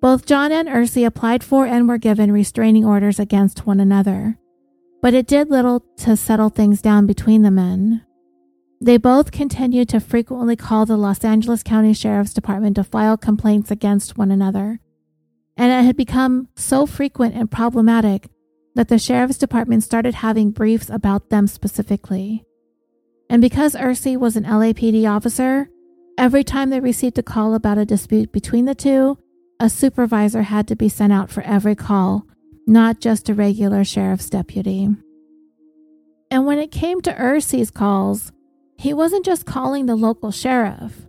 [0.02, 4.39] Both John and Ersie applied for and were given restraining orders against one another,
[5.02, 8.04] but it did little to settle things down between the men.
[8.84, 13.69] They both continued to frequently call the Los Angeles County Sheriff's Department to file complaints
[13.69, 14.80] against one another,
[15.56, 18.28] and it had become so frequent and problematic
[18.74, 22.43] that the Sheriff's Department started having briefs about them specifically.
[23.32, 25.70] And because Ersie was an LAPD officer,
[26.17, 29.17] every time they received a call about a dispute between the two,
[29.58, 32.28] a supervisor had to be sent out for every call,
[32.67, 34.89] not just a regular sheriff's deputy.
[36.30, 38.34] And when it came to Ersie's calls,
[38.78, 41.08] he wasn't just calling the local sheriff.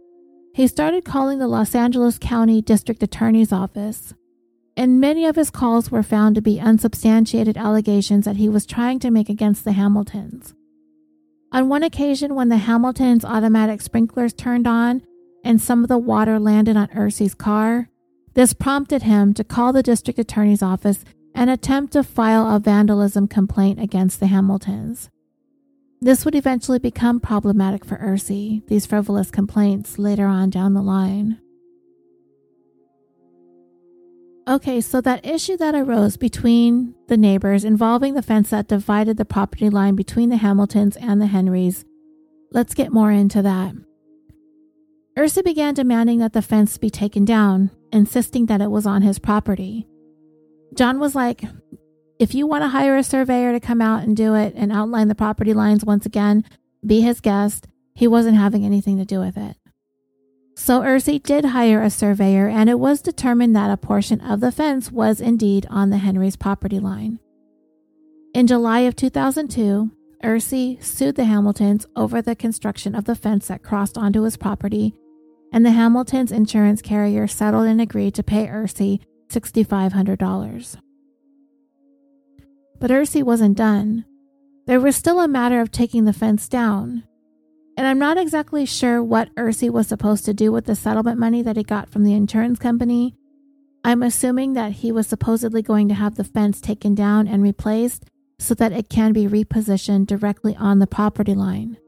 [0.54, 4.14] He started calling the Los Angeles County District Attorney's Office,
[4.76, 9.00] and many of his calls were found to be unsubstantiated allegations that he was trying
[9.00, 10.54] to make against the Hamiltons.
[11.52, 15.02] On one occasion, when the Hamiltons' automatic sprinklers turned on
[15.44, 17.90] and some of the water landed on Ersie's car,
[18.32, 23.28] this prompted him to call the district attorney's office and attempt to file a vandalism
[23.28, 25.10] complaint against the Hamiltons.
[26.00, 31.38] This would eventually become problematic for Ersie, these frivolous complaints later on down the line.
[34.48, 39.24] Okay, so that issue that arose between the neighbors involving the fence that divided the
[39.24, 41.84] property line between the Hamiltons and the Henrys,
[42.50, 43.72] let's get more into that.
[45.16, 49.20] Ersie began demanding that the fence be taken down, insisting that it was on his
[49.20, 49.86] property.
[50.74, 51.44] John was like,
[52.18, 55.06] If you want to hire a surveyor to come out and do it and outline
[55.06, 56.44] the property lines once again,
[56.84, 57.68] be his guest.
[57.94, 59.56] He wasn't having anything to do with it.
[60.54, 64.52] So Ersie did hire a surveyor, and it was determined that a portion of the
[64.52, 67.18] fence was indeed on the Henry's property line.
[68.34, 69.90] In July of 2002,
[70.22, 74.94] Ersie sued the Hamiltons over the construction of the fence that crossed onto his property
[75.52, 80.76] and the Hamilton's insurance carrier settled and agreed to pay Ersie $6,500.
[82.80, 84.04] But Ersie wasn't done.
[84.66, 87.04] There was still a matter of taking the fence down.
[87.76, 91.42] And I'm not exactly sure what Ersie was supposed to do with the settlement money
[91.42, 93.14] that he got from the insurance company.
[93.84, 98.04] I'm assuming that he was supposedly going to have the fence taken down and replaced
[98.38, 101.78] so that it can be repositioned directly on the property line.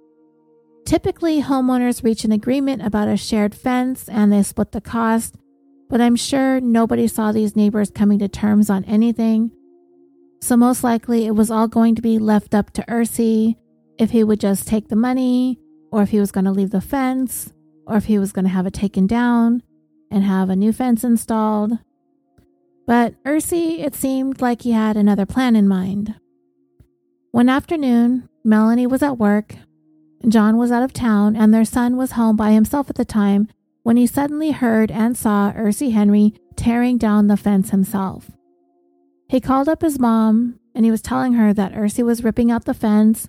[0.87, 5.37] Typically, homeowners reach an agreement about a shared fence and they split the cost,
[5.89, 9.51] but I'm sure nobody saw these neighbors coming to terms on anything.
[10.43, 13.57] So, most likely, it was all going to be left up to Ersie
[13.99, 15.59] if he would just take the money,
[15.95, 17.53] or if he was going to leave the fence,
[17.87, 19.63] or if he was going to have it taken down
[20.11, 21.79] and have a new fence installed.
[22.87, 26.15] But Ersie, it seemed like he had another plan in mind.
[27.31, 29.55] One afternoon, Melanie was at work
[30.29, 33.49] John was out of town and their son was home by himself at the time
[33.83, 38.31] when he suddenly heard and saw Ersie Henry tearing down the fence himself.
[39.29, 42.65] He called up his mom and he was telling her that Ersie was ripping out
[42.65, 43.29] the fence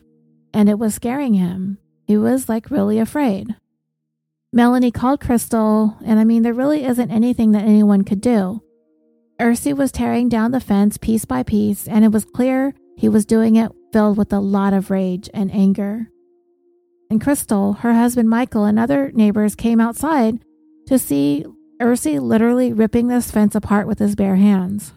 [0.54, 1.78] and it was scaring him.
[2.06, 3.56] He was like really afraid.
[4.54, 8.62] Melanie called Crystal, and I mean, there really isn't anything that anyone could do.
[9.40, 13.26] Ersie was tearing down the fence piece by piece, and it was clear he was
[13.26, 16.08] doing it filled with a lot of rage and anger
[17.10, 20.40] and Crystal, her husband Michael, and other neighbors came outside
[20.88, 21.46] to see
[21.82, 24.94] Ersie literally ripping this fence apart with his bare hands.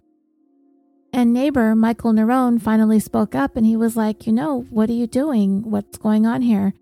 [1.12, 4.94] And neighbor Michael Nerone finally spoke up and he was like, You know, what are
[4.94, 5.70] you doing?
[5.70, 6.74] What's going on here?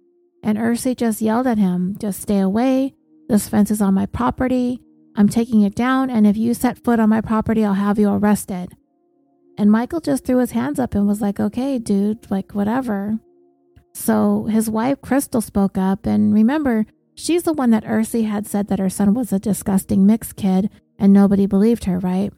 [0.42, 2.94] And Ersie just yelled at him, Just stay away.
[3.28, 4.80] This fence is on my property.
[5.16, 8.10] I'm taking it down, and if you set foot on my property, I'll have you
[8.10, 8.76] arrested.
[9.58, 13.18] And Michael just threw his hands up and was like, Okay, dude, like, whatever.
[13.94, 16.04] So his wife, Crystal, spoke up.
[16.04, 16.84] And remember,
[17.14, 20.70] she's the one that Ersie had said that her son was a disgusting mixed kid,
[20.98, 22.32] and nobody believed her, right?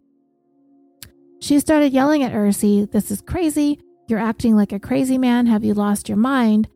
[1.41, 3.81] She started yelling at Ersie, This is crazy.
[4.09, 5.47] You're acting like a crazy man.
[5.47, 6.69] Have you lost your mind?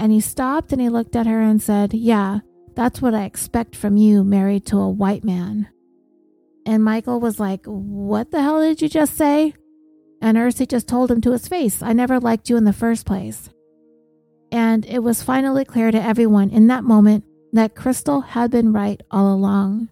[0.00, 2.40] And he stopped and he looked at her and said, Yeah,
[2.74, 5.68] that's what I expect from you, married to a white man.
[6.66, 9.54] And Michael was like, What the hell did you just say?
[10.20, 13.06] And Ersie just told him to his face, I never liked you in the first
[13.06, 13.50] place
[14.52, 19.00] and it was finally clear to everyone in that moment that Crystal had been right
[19.10, 19.88] all along.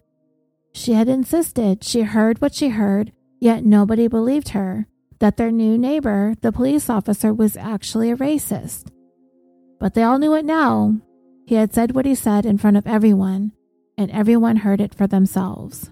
[0.73, 4.87] She had insisted, she heard what she heard, yet nobody believed her.
[5.19, 8.89] that their new neighbor, the police officer, was actually a racist.
[9.79, 10.99] But they all knew it now.
[11.45, 13.53] He had said what he said in front of everyone,
[13.97, 15.91] and everyone heard it for themselves.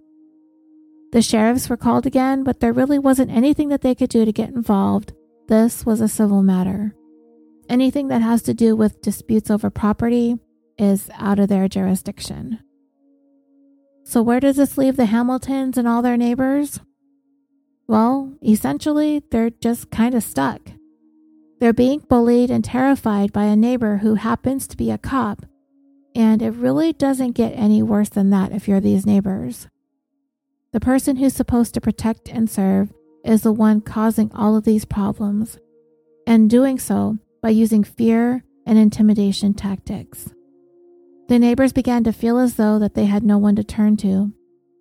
[1.12, 4.32] The sheriffs were called again, but there really wasn't anything that they could do to
[4.34, 5.14] get involved.
[5.48, 6.94] This was a civil matter.
[7.70, 10.38] Anything that has to do with disputes over property
[10.78, 12.60] is out of their jurisdiction.
[14.04, 16.80] So, where does this leave the Hamiltons and all their neighbors?
[17.88, 20.62] Well, essentially, they're just kind of stuck.
[21.60, 25.45] They're being bullied and terrified by a neighbor who happens to be a cop,
[26.14, 29.68] and it really doesn't get any worse than that if you're these neighbors.
[30.72, 32.93] The person who's supposed to protect and serve
[33.24, 35.58] is the one causing all of these problems,
[36.28, 40.30] and doing so by using fear and intimidation tactics.
[41.28, 44.32] The neighbors began to feel as though that they had no one to turn to,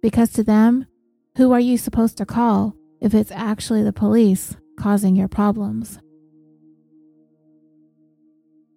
[0.03, 0.87] because to them,
[1.37, 5.99] who are you supposed to call if it's actually the police causing your problems?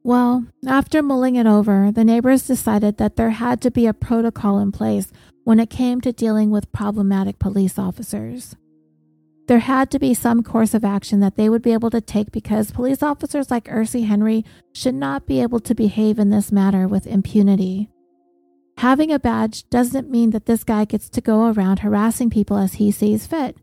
[0.04, 4.60] Well, after mulling it over, the neighbors decided that there had to be a protocol
[4.60, 5.12] in place
[5.44, 8.56] when it came to dealing with problematic police officers.
[9.48, 12.32] There had to be some course of action that they would be able to take
[12.32, 16.88] because police officers like Ursie Henry should not be able to behave in this matter
[16.88, 17.90] with impunity.
[18.78, 22.76] Having a badge doesn't mean that this guy gets to go around harassing people as
[22.76, 23.58] he sees fit,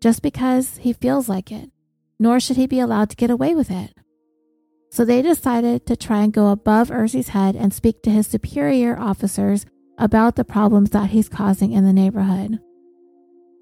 [0.00, 1.70] just because he feels like it,
[2.20, 3.92] nor should he be allowed to get away with it.
[4.96, 8.98] So they decided to try and go above Ersie's head and speak to his superior
[8.98, 9.66] officers
[9.98, 12.60] about the problems that he's causing in the neighborhood.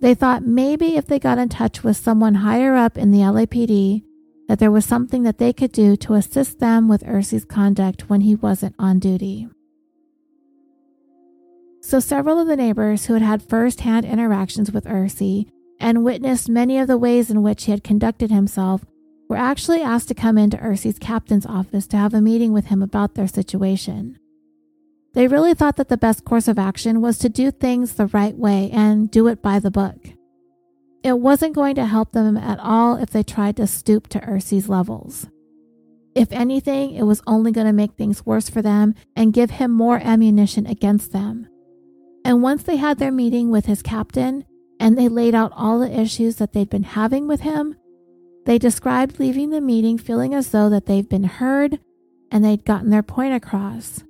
[0.00, 4.04] They thought maybe if they got in touch with someone higher up in the LAPD,
[4.46, 8.20] that there was something that they could do to assist them with Ersie's conduct when
[8.20, 9.48] he wasn't on duty.
[11.80, 15.48] So, several of the neighbors who had had first hand interactions with Ersie
[15.80, 18.84] and witnessed many of the ways in which he had conducted himself
[19.34, 22.80] were actually asked to come into Ersie's captain's office to have a meeting with him
[22.80, 24.16] about their situation.
[25.12, 28.38] They really thought that the best course of action was to do things the right
[28.38, 29.96] way and do it by the book.
[31.02, 34.68] It wasn't going to help them at all if they tried to stoop to Ersie's
[34.68, 35.26] levels.
[36.14, 39.72] If anything, it was only going to make things worse for them and give him
[39.72, 41.48] more ammunition against them.
[42.24, 44.44] And once they had their meeting with his captain
[44.78, 47.74] and they laid out all the issues that they'd been having with him,
[48.46, 51.78] they described leaving the meeting feeling as though that they've been heard
[52.30, 54.02] and they'd gotten their point across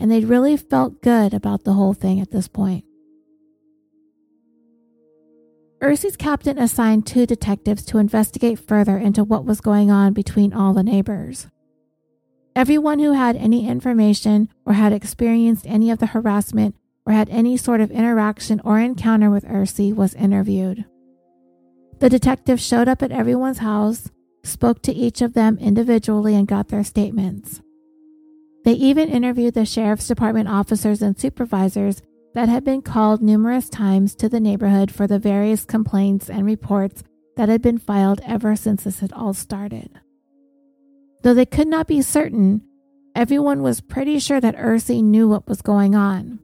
[0.00, 2.84] and they'd really felt good about the whole thing at this point.
[5.80, 10.72] Ersie's captain assigned two detectives to investigate further into what was going on between all
[10.72, 11.48] the neighbors.
[12.54, 17.56] Everyone who had any information or had experienced any of the harassment or had any
[17.56, 20.84] sort of interaction or encounter with Ersie was interviewed.
[22.02, 24.10] The detective showed up at everyone's house,
[24.42, 27.62] spoke to each of them individually, and got their statements.
[28.64, 32.02] They even interviewed the sheriff's department officers and supervisors
[32.34, 37.04] that had been called numerous times to the neighborhood for the various complaints and reports
[37.36, 40.00] that had been filed ever since this had all started.
[41.22, 42.62] Though they could not be certain,
[43.14, 46.40] everyone was pretty sure that Ersie knew what was going on.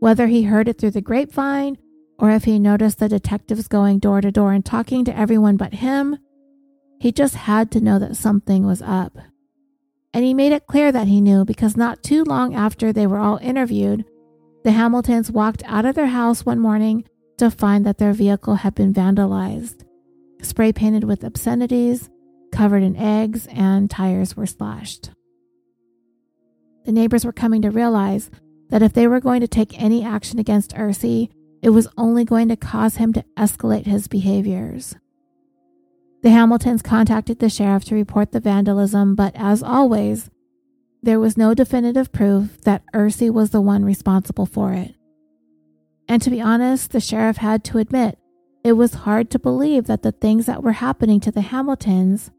[0.00, 1.78] Whether he heard it through the grapevine
[2.22, 5.74] or if he noticed the detectives going door to door and talking to everyone but
[5.74, 6.16] him,
[7.00, 9.18] he just had to know that something was up.
[10.14, 13.18] And he made it clear that he knew because not too long after they were
[13.18, 14.04] all interviewed,
[14.62, 17.04] the Hamiltons walked out of their house one morning
[17.38, 19.84] to find that their vehicle had been vandalized,
[20.42, 22.08] spray painted with obscenities,
[22.52, 25.10] covered in eggs, and tires were slashed.
[26.84, 28.30] The neighbors were coming to realize
[28.68, 31.28] that if they were going to take any action against Ersie,
[31.62, 34.96] it was only going to cause him to escalate his behaviors.
[36.22, 40.30] The Hamiltons contacted the sheriff to report the vandalism, but as always,
[41.02, 44.94] there was no definitive proof that Ersie was the one responsible for it.
[46.08, 48.18] And to be honest, the sheriff had to admit
[48.64, 52.30] it was hard to believe that the things that were happening to the Hamiltons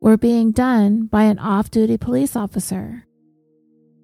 [0.00, 3.06] were being done by an off duty police officer.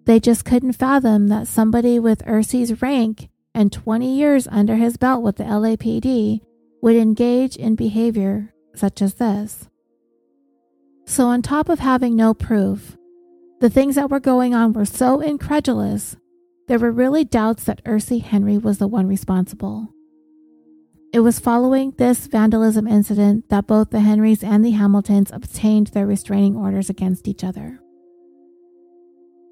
[0.06, 5.22] They just couldn't fathom that somebody with Ersie's rank and 20 years under his belt
[5.22, 6.40] with the LAPD
[6.82, 9.68] would engage in behavior such as this.
[11.06, 12.96] So, on top of having no proof,
[13.60, 16.16] the things that were going on were so incredulous,
[16.68, 19.88] there were really doubts that Ersie Henry was the one responsible.
[21.12, 26.06] It was following this vandalism incident that both the Henrys and the Hamiltons obtained their
[26.06, 27.80] restraining orders against each other.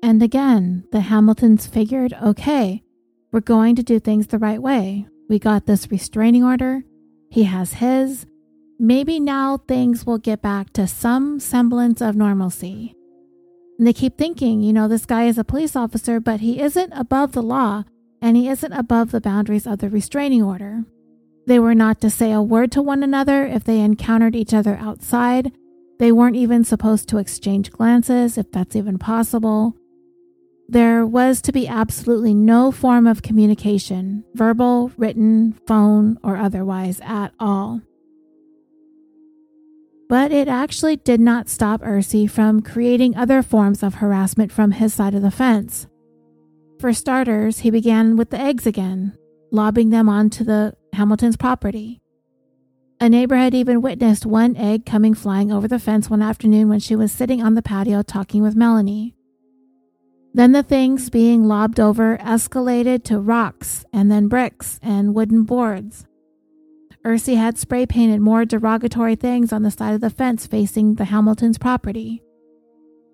[0.01, 2.85] And again, the Hamiltons figured okay,
[3.33, 5.07] we're going to do things the right way.
[5.29, 6.85] We got this restraining order,
[7.31, 8.27] he has his,
[8.79, 12.95] maybe now things will get back to some semblance of normalcy.
[13.79, 16.93] And they keep thinking, you know, this guy is a police officer, but he isn't
[16.93, 17.85] above the law
[18.21, 20.85] and he isn't above the boundaries of the restraining order.
[21.47, 24.77] They were not to say a word to one another if they encountered each other
[24.77, 25.53] outside.
[25.99, 29.75] They weren't even supposed to exchange glances, if that's even possible.
[30.71, 37.33] There was to be absolutely no form of communication, verbal, written, phone, or otherwise, at
[37.41, 37.81] all.
[40.11, 44.93] But it actually did not stop Ursi from creating other forms of harassment from his
[44.93, 45.87] side of the fence.
[46.81, 49.17] For starters, he began with the eggs again,
[49.51, 52.01] lobbing them onto the Hamilton's property.
[53.01, 56.81] A neighbor had even witnessed one egg coming flying over the fence one afternoon when
[56.81, 59.15] she was sitting on the patio talking with Melanie.
[60.35, 66.07] Then the things being lobbed over escalated to rocks and then bricks and wooden boards.
[67.05, 71.05] Ursi had spray painted more derogatory things on the side of the fence facing the
[71.07, 72.23] Hamiltons' property.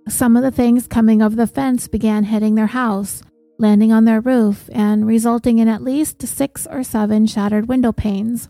[0.09, 3.23] Some of the things coming over the fence began hitting their house,
[3.59, 8.49] landing on their roof, and resulting in at least six or seven shattered window panes.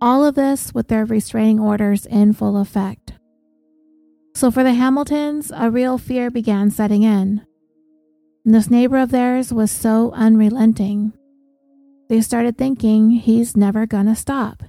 [0.00, 3.14] All of this with their restraining orders in full effect.
[4.34, 7.46] So for the Hamiltons, a real fear began setting in.
[8.44, 11.12] And this neighbor of theirs was so unrelenting
[12.08, 14.62] they started thinking he's never gonna stop.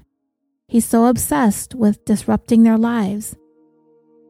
[0.68, 3.36] He's so obsessed with disrupting their lives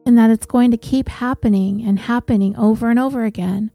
[0.04, 3.70] and that it's going to keep happening and happening over and over again.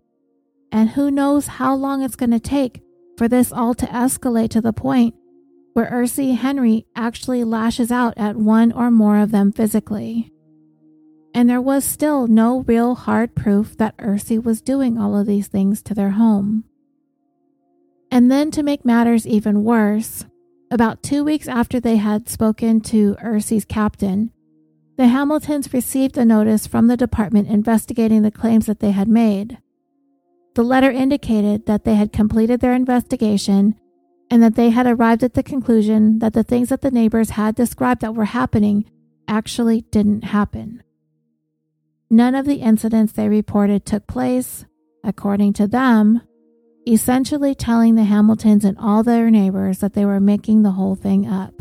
[0.72, 2.82] And who knows how long it's going to take
[3.18, 5.16] for this all to escalate to the point
[5.74, 10.32] where Ursi Henry actually lashes out at one or more of them physically.
[11.34, 15.48] And there was still no real hard proof that Ursi was doing all of these
[15.48, 16.66] things to their home.
[18.12, 20.26] And then to make matters even worse,
[20.70, 24.32] about two weeks after they had spoken to Ursi's captain,
[24.98, 29.58] the Hamiltons received a notice from the department investigating the claims that they had made.
[30.56, 33.76] The letter indicated that they had completed their investigation
[34.30, 37.56] and that they had arrived at the conclusion that the things that the neighbors had
[37.56, 38.86] described that were happening
[39.28, 40.84] actually didn't happen.
[42.12, 44.66] None of the incidents they reported took place,
[45.02, 46.22] according to them,
[46.86, 51.26] essentially telling the Hamiltons and all their neighbors that they were making the whole thing
[51.26, 51.54] up.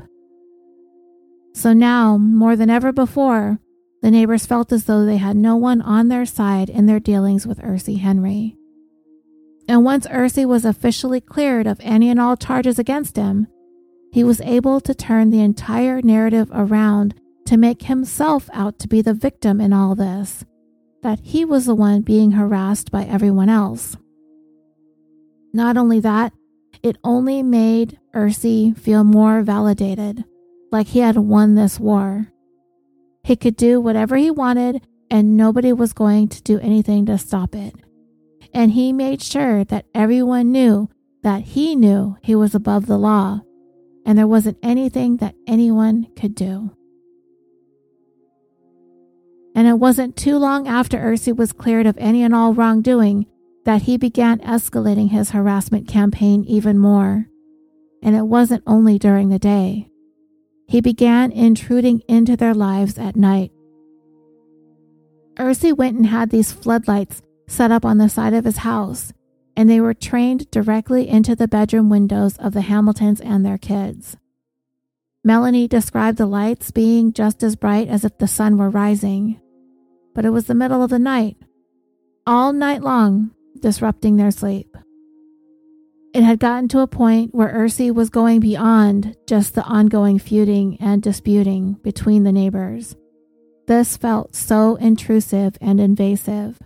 [1.54, 3.60] So now, more than ever before,
[4.02, 7.46] the neighbors felt as though they had no one on their side in their dealings
[7.46, 8.56] with Ursie Henry.
[9.68, 13.46] And once Ursie was officially cleared of any and all charges against him,
[14.12, 17.14] he was able to turn the entire narrative around
[17.50, 20.44] to make himself out to be the victim in all this,
[21.02, 23.96] that he was the one being harassed by everyone else.
[25.52, 26.32] Not only that,
[26.80, 30.22] it only made Ursi feel more validated,
[30.70, 32.28] like he had won this war.
[33.24, 37.56] He could do whatever he wanted, and nobody was going to do anything to stop
[37.56, 37.74] it.
[38.54, 40.88] And he made sure that everyone knew
[41.24, 43.40] that he knew he was above the law,
[44.06, 46.70] and there wasn't anything that anyone could do.
[49.60, 53.26] And it wasn't too long after Ursi was cleared of any and all wrongdoing
[53.66, 57.26] that he began escalating his harassment campaign even more.
[58.02, 59.90] And it wasn't only during the day.
[60.66, 63.52] He began intruding into their lives at night.
[65.36, 69.12] Ursi went and had these floodlights set up on the side of his house,
[69.54, 74.16] and they were trained directly into the bedroom windows of the Hamiltons and their kids.
[75.22, 79.38] Melanie described the lights being just as bright as if the sun were rising,
[80.14, 81.36] but it was the middle of the night.
[82.26, 83.30] All night long,
[83.60, 84.76] disrupting their sleep.
[86.12, 90.76] It had gotten to a point where Ursi was going beyond just the ongoing feuding
[90.80, 92.96] and disputing between the neighbors.
[93.68, 96.58] This felt so intrusive and invasive.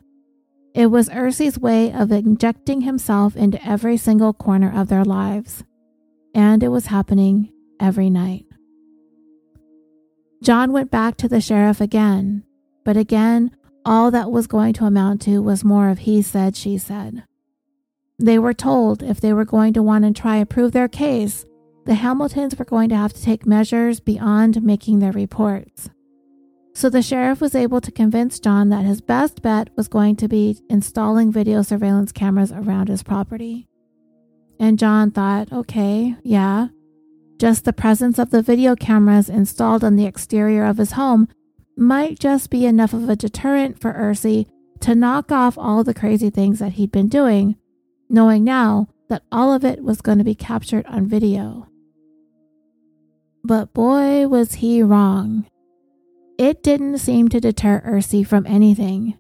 [0.75, 5.63] It was Ursi's way of injecting himself into every single corner of their lives,
[6.35, 8.47] and it was happening every night.
[10.43, 12.45] John went back to the sheriff again,
[12.85, 13.51] but again
[13.85, 17.25] all that was going to amount to was more of he said, she said.
[18.19, 21.45] They were told if they were going to want to try and prove their case,
[21.85, 25.91] the Hamiltons were going to have to take measures beyond making their reports.
[26.73, 30.29] So the sheriff was able to convince John that his best bet was going to
[30.29, 33.69] be installing video surveillance cameras around his property.
[34.59, 36.69] And John thought, okay, yeah,
[37.39, 41.29] just the presence of the video cameras installed on the exterior of his home
[41.77, 44.47] might just be enough of a deterrent for Ursi
[44.81, 47.57] to knock off all the crazy things that he'd been doing,
[48.09, 51.69] knowing now that all of it was going to be captured on video.
[53.43, 55.47] But boy, was he wrong.
[56.39, 59.19] It didn't seem to deter Ursi from anything.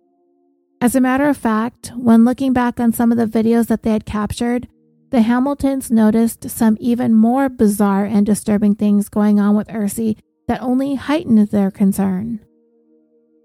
[0.80, 3.92] As a matter of fact, when looking back on some of the videos that they
[3.92, 4.68] had captured,
[5.10, 10.62] the Hamiltons noticed some even more bizarre and disturbing things going on with Ursi that
[10.62, 12.40] only heightened their concern.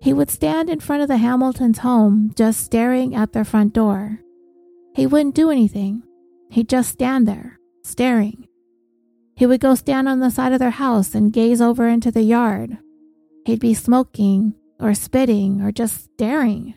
[0.02, 4.20] He would stand in front of the Hamiltons' home just staring at their front door.
[4.96, 6.04] He wouldn't do anything.
[6.50, 8.48] He'd just stand there, staring.
[9.36, 12.24] He would go stand on the side of their house and gaze over into the
[12.24, 12.78] yard.
[13.46, 16.76] He'd be smoking or spitting or just staring.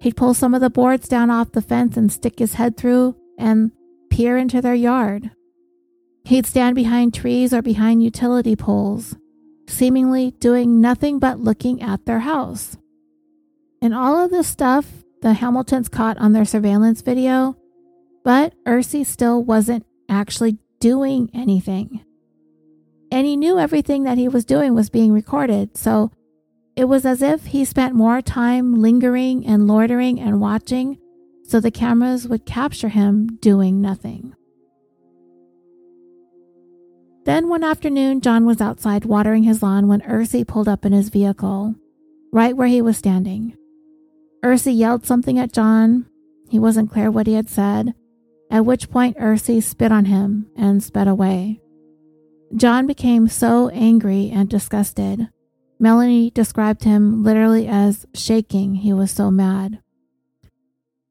[0.00, 3.16] He'd pull some of the boards down off the fence and stick his head through
[3.38, 3.70] and
[4.10, 5.30] peer into their yard.
[6.24, 9.16] He'd stand behind trees or behind utility poles,
[9.68, 12.76] seemingly doing nothing but looking at their house.
[13.82, 14.86] And all of this stuff
[15.20, 17.56] the Hamiltons caught on their surveillance video,
[18.24, 22.04] but Ursi still wasn't actually doing anything.
[23.10, 26.10] And he knew everything that he was doing was being recorded, so
[26.76, 30.98] it was as if he spent more time lingering and loitering and watching
[31.44, 34.33] so the cameras would capture him doing nothing.
[37.24, 41.08] Then one afternoon, John was outside watering his lawn when Ursi pulled up in his
[41.08, 41.74] vehicle,
[42.32, 43.56] right where he was standing.
[44.44, 46.06] Ursi yelled something at John.
[46.50, 47.94] He wasn't clear what he had said,
[48.50, 51.62] at which point Ursi spit on him and sped away.
[52.54, 55.28] John became so angry and disgusted.
[55.80, 59.80] Melanie described him literally as shaking, he was so mad.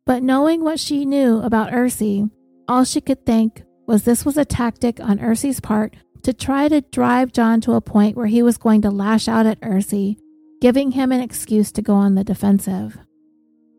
[0.06, 2.30] But knowing what she knew about Ursi,
[2.68, 6.82] all she could think was this was a tactic on Ursi's part to try to
[6.82, 10.18] drive John to a point where he was going to lash out at Ursi,
[10.62, 12.98] giving him an excuse to go on the defensive.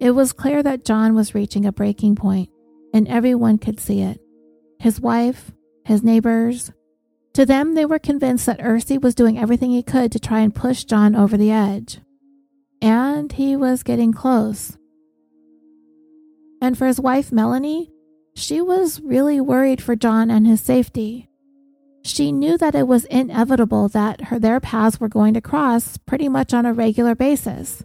[0.00, 2.50] It was clear that John was reaching a breaking point,
[2.92, 4.20] and everyone could see it.
[4.78, 5.52] His wife,
[5.84, 6.72] his neighbors.
[7.34, 10.54] To them, they were convinced that Ursi was doing everything he could to try and
[10.54, 12.00] push John over the edge.
[12.82, 14.76] And he was getting close.
[16.60, 17.90] And for his wife, Melanie,
[18.34, 21.28] she was really worried for John and his safety.
[22.04, 26.28] She knew that it was inevitable that her, their paths were going to cross pretty
[26.28, 27.82] much on a regular basis.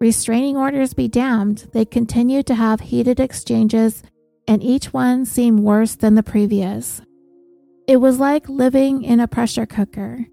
[0.00, 4.02] Restraining orders be damned, they continued to have heated exchanges,
[4.46, 7.00] and each one seemed worse than the previous.
[7.86, 10.26] It was like living in a pressure cooker,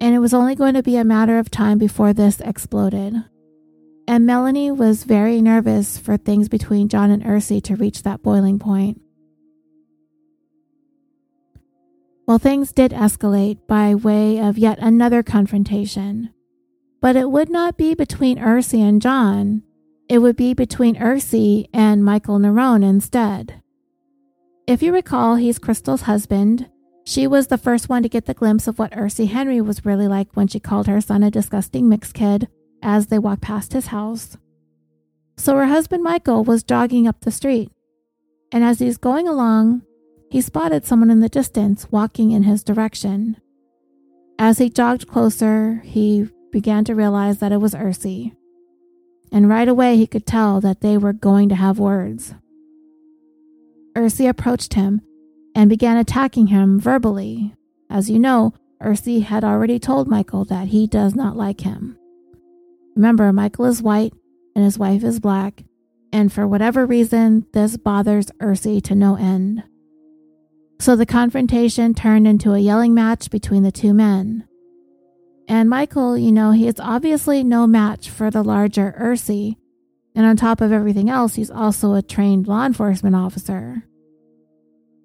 [0.00, 3.22] and it was only going to be a matter of time before this exploded.
[4.12, 8.58] And Melanie was very nervous for things between John and Ursi to reach that boiling
[8.58, 9.00] point.
[12.26, 16.28] Well, things did escalate by way of yet another confrontation.
[17.00, 19.62] But it would not be between Ursi and John,
[20.10, 23.62] it would be between Ursi and Michael Nerone instead.
[24.66, 26.68] If you recall, he's Crystal's husband.
[27.06, 30.06] She was the first one to get the glimpse of what Ursi Henry was really
[30.06, 32.46] like when she called her son a disgusting mixed kid
[32.82, 34.36] as they walked past his house.
[35.36, 37.70] So her husband Michael was jogging up the street,
[38.52, 39.82] and as he's going along,
[40.30, 43.36] he spotted someone in the distance walking in his direction.
[44.38, 48.34] As he jogged closer, he began to realize that it was Ursi.
[49.30, 52.34] And right away, he could tell that they were going to have words.
[53.94, 55.02] Ursi approached him
[55.54, 57.54] and began attacking him verbally.
[57.90, 61.98] As you know, Ursi had already told Michael that he does not like him.
[62.94, 64.12] Remember, Michael is white
[64.54, 65.64] and his wife is black,
[66.12, 69.62] and for whatever reason, this bothers Ursi to no end.
[70.78, 74.46] So the confrontation turned into a yelling match between the two men.
[75.48, 79.56] And Michael, you know, he is obviously no match for the larger Ursi,
[80.14, 83.84] and on top of everything else, he's also a trained law enforcement officer.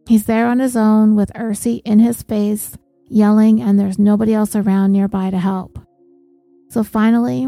[0.07, 2.77] He's there on his own with Ursi in his face,
[3.07, 5.79] yelling, and there's nobody else around nearby to help.
[6.69, 7.47] So finally,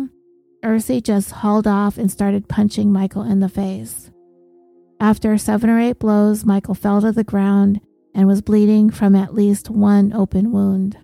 [0.64, 4.12] Ursi just hauled off and started punching Michael in the face.
[5.00, 7.80] After seven or eight blows, Michael fell to the ground
[8.14, 10.98] and was bleeding from at least one open wound.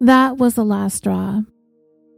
[0.00, 1.40] That was the last straw.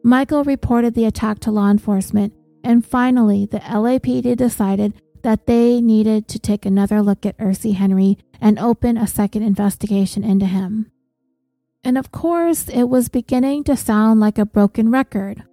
[0.03, 2.33] Michael reported the attack to law enforcement,
[2.65, 8.19] and finally, the LAPD decided that they needed to take another look at Ursi Henry
[8.41, 10.91] and open a second investigation into him.
[11.87, 15.45] And of course, it was beginning to sound like a broken record.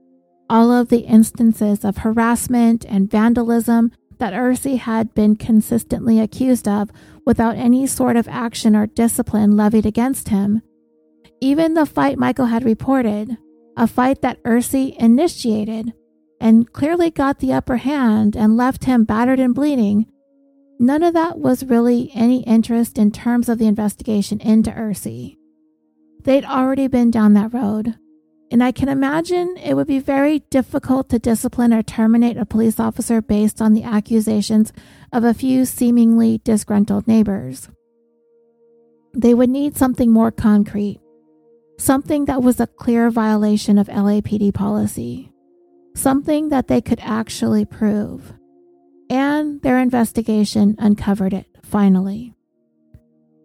[0.50, 6.90] All of the instances of harassment and vandalism that Ursi had been consistently accused of
[7.24, 10.64] without any sort of action or discipline levied against him.
[11.40, 13.38] Even the fight Michael had reported,
[13.78, 15.94] a fight that Ursi initiated
[16.42, 20.08] and clearly got the upper hand and left him battered and bleeding,
[20.80, 25.38] none of that was really any interest in terms of the investigation into Ursi.
[26.24, 27.96] They'd already been down that road,
[28.50, 32.80] and I can imagine it would be very difficult to discipline or terminate a police
[32.80, 34.72] officer based on the accusations
[35.12, 37.68] of a few seemingly disgruntled neighbors.
[39.14, 41.02] They would need something more concrete,
[41.78, 45.32] something that was a clear violation of LAPD policy,
[45.94, 48.34] something that they could actually prove.
[49.10, 52.34] And their investigation uncovered it, finally.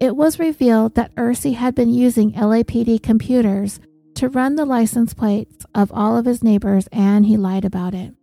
[0.00, 3.80] It was revealed that Ursi had been using LAPD computers
[4.14, 8.14] to run the license plates of all of his neighbors, and he lied about it.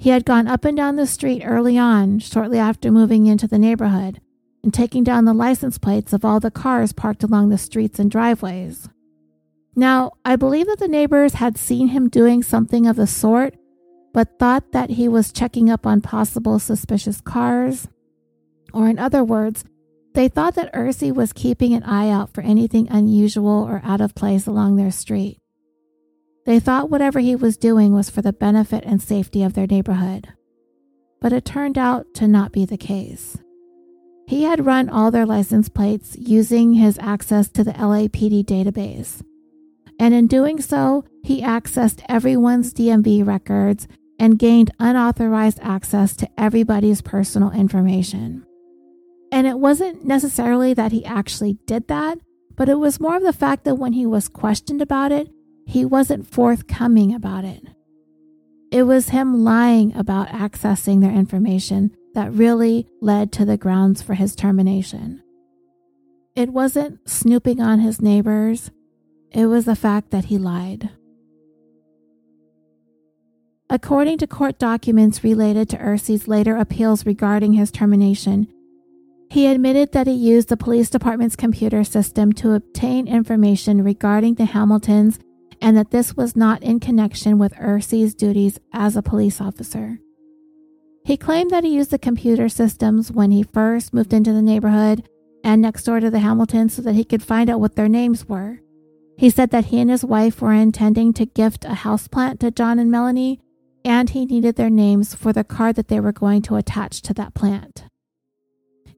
[0.00, 3.58] He had gone up and down the street early on, shortly after moving into the
[3.58, 4.20] neighborhood,
[4.64, 8.10] and taking down the license plates of all the cars parked along the streets and
[8.10, 8.88] driveways.
[9.76, 13.54] Now, I believe that the neighbors had seen him doing something of the sort,
[14.12, 17.86] but thought that he was checking up on possible suspicious cars.
[18.74, 19.64] Or, in other words,
[20.14, 24.14] they thought that Ursi was keeping an eye out for anything unusual or out of
[24.14, 25.38] place along their street.
[26.44, 30.28] They thought whatever he was doing was for the benefit and safety of their neighborhood.
[31.20, 33.38] But it turned out to not be the case.
[34.26, 39.22] He had run all their license plates using his access to the LAPD database.
[39.98, 43.86] And in doing so, he accessed everyone's DMV records
[44.18, 48.44] and gained unauthorized access to everybody's personal information.
[49.32, 52.18] And it wasn't necessarily that he actually did that,
[52.54, 55.30] but it was more of the fact that when he was questioned about it,
[55.66, 57.64] he wasn't forthcoming about it.
[58.70, 64.14] It was him lying about accessing their information that really led to the grounds for
[64.14, 65.22] his termination.
[66.36, 68.70] It wasn't snooping on his neighbors,
[69.30, 70.90] it was the fact that he lied.
[73.70, 78.46] According to court documents related to Ursi's later appeals regarding his termination,
[79.32, 84.44] he admitted that he used the police department's computer system to obtain information regarding the
[84.44, 85.18] Hamiltons
[85.62, 89.98] and that this was not in connection with Ursi's duties as a police officer.
[91.06, 95.08] He claimed that he used the computer systems when he first moved into the neighborhood
[95.42, 98.28] and next door to the Hamiltons so that he could find out what their names
[98.28, 98.60] were.
[99.16, 102.78] He said that he and his wife were intending to gift a houseplant to John
[102.78, 103.40] and Melanie,
[103.82, 107.14] and he needed their names for the card that they were going to attach to
[107.14, 107.84] that plant.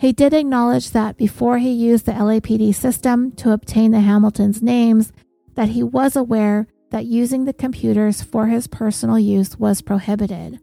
[0.05, 5.15] He did acknowledge that before he used the LAPD system to obtain the Hamiltons' names,
[5.55, 10.61] that he was aware that using the computers for his personal use was prohibited.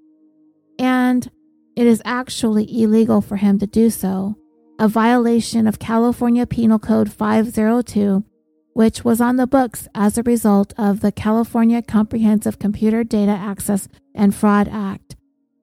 [0.78, 1.28] And
[1.76, 4.36] it is actually illegal for him to do so,
[4.78, 8.24] a violation of California Penal Code 502,
[8.74, 13.88] which was on the books as a result of the California Comprehensive Computer Data Access
[14.14, 15.16] and Fraud Act,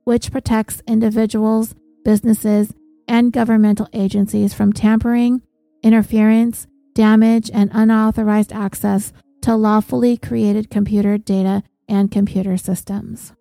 [0.02, 2.72] which protects individuals, businesses,
[3.08, 5.42] and governmental agencies from tampering,
[5.82, 13.32] interference, damage, and unauthorized access to lawfully created computer data and computer systems.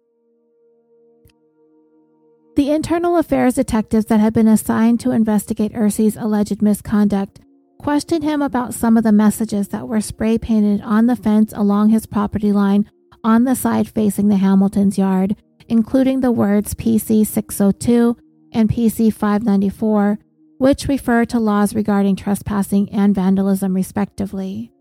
[2.56, 7.40] The internal affairs detectives that had been assigned to investigate Ursi's alleged misconduct
[7.80, 11.90] questioned him about some of the messages that were spray painted on the fence along
[11.90, 12.90] his property line
[13.24, 15.36] on the side facing the Hamiltons' yard,
[15.68, 18.18] including the words PC 602
[18.52, 20.20] and PC 594,
[20.58, 24.72] which refer to laws regarding trespassing and vandalism, respectively.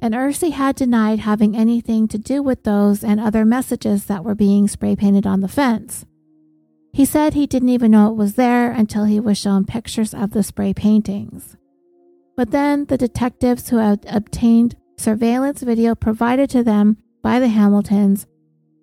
[0.00, 4.34] And Ursi had denied having anything to do with those and other messages that were
[4.34, 6.04] being spray painted on the fence.
[6.92, 10.30] He said he didn't even know it was there until he was shown pictures of
[10.30, 11.56] the spray paintings.
[12.36, 18.26] But then the detectives who had obtained surveillance video provided to them by the Hamiltons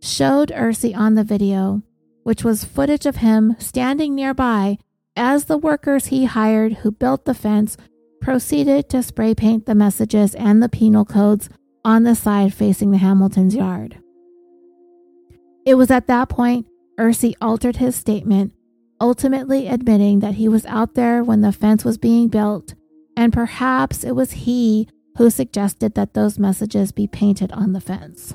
[0.01, 1.83] showed Ursi on the video
[2.23, 4.77] which was footage of him standing nearby
[5.15, 7.77] as the workers he hired who built the fence
[8.21, 11.49] proceeded to spray paint the messages and the penal codes
[11.83, 13.97] on the side facing the Hamiltons' yard.
[15.65, 16.67] It was at that point
[16.99, 18.53] Ursi altered his statement,
[18.99, 22.75] ultimately admitting that he was out there when the fence was being built,
[23.17, 28.33] and perhaps it was he who suggested that those messages be painted on the fence.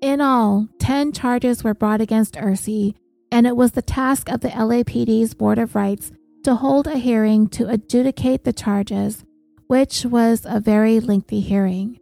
[0.00, 2.94] In all, 10 charges were brought against Ursi,
[3.30, 6.10] and it was the task of the LAPD's Board of Rights
[6.44, 9.24] to hold a hearing to adjudicate the charges,
[9.66, 12.00] which was a very lengthy hearing.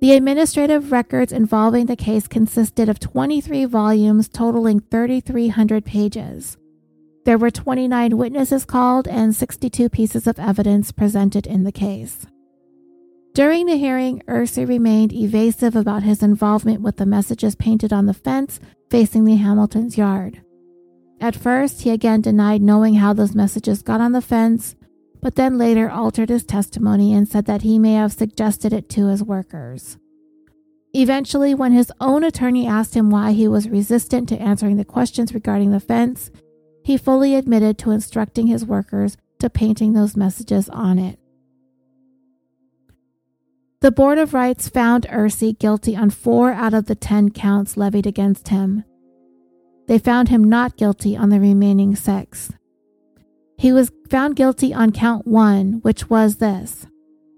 [0.00, 6.56] The administrative records involving the case consisted of 23 volumes totaling 3,300 pages.
[7.24, 12.26] There were 29 witnesses called and 62 pieces of evidence presented in the case.
[13.34, 18.12] During the hearing, Ursi remained evasive about his involvement with the messages painted on the
[18.12, 18.60] fence
[18.90, 20.42] facing the Hamiltons' yard.
[21.18, 24.76] At first, he again denied knowing how those messages got on the fence,
[25.22, 29.06] but then later altered his testimony and said that he may have suggested it to
[29.06, 29.96] his workers.
[30.92, 35.32] Eventually, when his own attorney asked him why he was resistant to answering the questions
[35.32, 36.30] regarding the fence,
[36.84, 41.18] he fully admitted to instructing his workers to painting those messages on it.
[43.82, 48.06] The Board of Rights found Ursi guilty on four out of the ten counts levied
[48.06, 48.84] against him.
[49.88, 52.52] They found him not guilty on the remaining six.
[53.58, 56.86] He was found guilty on count one, which was this.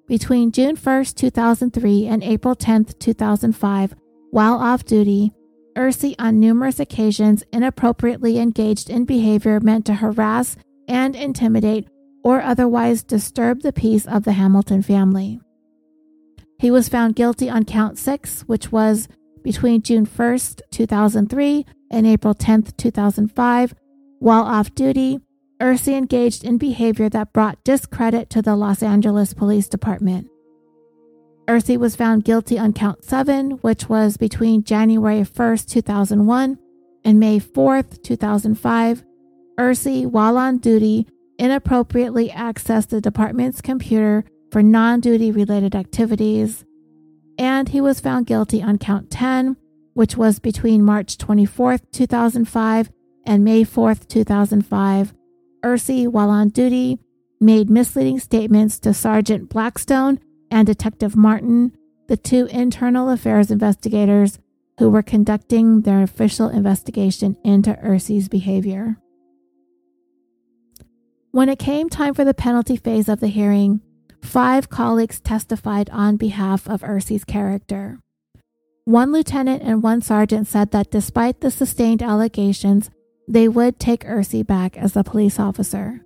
[0.06, 3.94] Between June 1, 2003 and April 10, 2005,
[4.30, 5.32] while off duty,
[5.74, 11.88] Ursi on numerous occasions inappropriately engaged in behavior meant to harass and intimidate
[12.22, 15.40] or otherwise disturb the peace of the Hamilton family.
[16.58, 19.08] He was found guilty on count six, which was
[19.42, 23.74] between June 1st, 2003 and April 10th, 2005.
[24.18, 25.20] While off duty,
[25.60, 30.28] Ursi engaged in behavior that brought discredit to the Los Angeles Police Department.
[31.46, 36.58] Ursi was found guilty on count seven, which was between January 1st, 2001
[37.04, 39.04] and May 4th, 2005.
[39.58, 41.06] Ursi, while on duty,
[41.38, 44.24] inappropriately accessed the department's computer
[44.54, 46.64] for non duty related activities,
[47.36, 49.56] and he was found guilty on count 10,
[49.94, 52.88] which was between March 24, 2005
[53.26, 55.12] and May 4, 2005.
[55.64, 57.00] Ursi, while on duty,
[57.40, 60.20] made misleading statements to Sergeant Blackstone
[60.52, 61.76] and Detective Martin,
[62.06, 64.38] the two internal affairs investigators
[64.78, 68.98] who were conducting their official investigation into Ursi's behavior.
[71.32, 73.80] When it came time for the penalty phase of the hearing,
[74.24, 78.00] Five colleagues testified on behalf of Ursi's character.
[78.84, 82.90] One lieutenant and one sergeant said that despite the sustained allegations,
[83.28, 86.00] they would take Ursi back as a police officer.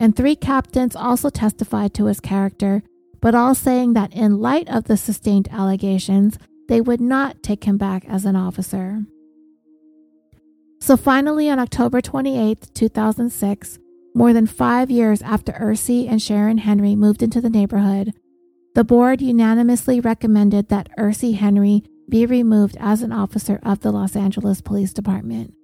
[0.00, 2.82] And three captains also testified to his character,
[3.20, 6.38] but all saying that in light of the sustained allegations,
[6.68, 9.04] they would not take him back as an officer.
[10.80, 13.78] So finally, on October 28, 2006,
[14.14, 18.14] more than five years after Ursi and Sharon Henry moved into the neighborhood,
[18.74, 24.14] the board unanimously recommended that Ursi Henry be removed as an officer of the Los
[24.14, 25.54] Angeles Police Department.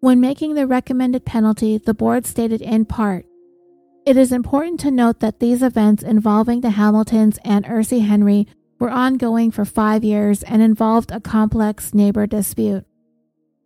[0.00, 3.24] When making the recommended penalty, the board stated in part
[4.04, 8.48] It is important to note that these events involving the Hamiltons and Ursi Henry
[8.80, 12.84] were ongoing for five years and involved a complex neighbor dispute.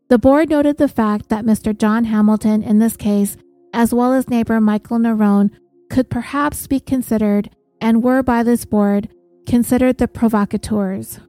[0.08, 1.76] The board noted the fact that Mr.
[1.76, 3.36] John Hamilton, in this case,
[3.76, 5.50] as well as neighbor Michael Nerone,
[5.90, 9.10] could perhaps be considered, and were by this board,
[9.46, 11.20] considered the provocateurs.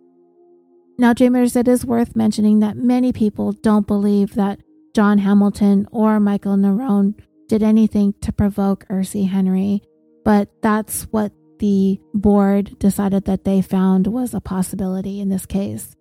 [0.97, 4.61] Now, Dreamers, it is worth mentioning that many people don't believe that
[4.95, 7.19] John Hamilton or Michael Nerone
[7.49, 9.83] did anything to provoke Ursie Henry,
[10.23, 15.96] but that's what the board decided that they found was a possibility in this case.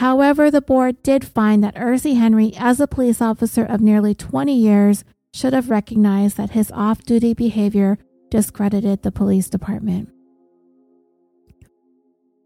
[0.00, 4.56] However, the board did find that Ursi Henry, as a police officer of nearly 20
[4.56, 7.98] years, should have recognized that his off duty behavior
[8.30, 10.08] discredited the police department.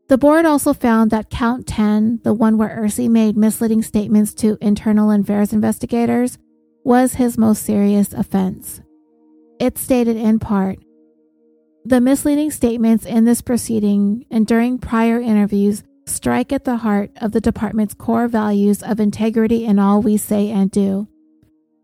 [0.08, 4.58] The board also found that count 10, the one where Ursi made misleading statements to
[4.60, 6.38] internal affairs investigators,
[6.82, 8.80] was his most serious offense.
[9.60, 10.80] It stated in part
[11.84, 17.32] The misleading statements in this proceeding and during prior interviews strike at the heart of
[17.32, 21.08] the department's core values of integrity in all we say and do.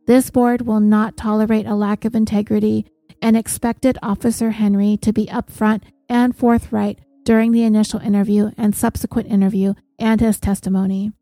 [0.06, 2.86] This board will not tolerate a lack of integrity
[3.22, 9.28] and expected Officer Henry to be upfront and forthright during the initial interview and subsequent
[9.28, 11.12] interview and his testimony.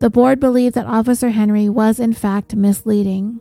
[0.00, 3.40] The board believed that Officer Henry was in fact misleading.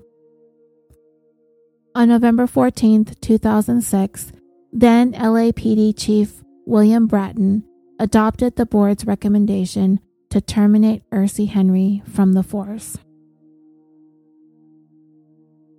[1.94, 4.32] On November 14, 2006,
[4.72, 7.64] then LAPD Chief William Bratton
[8.00, 12.98] adopted the board's recommendation to terminate Ursi Henry from the force.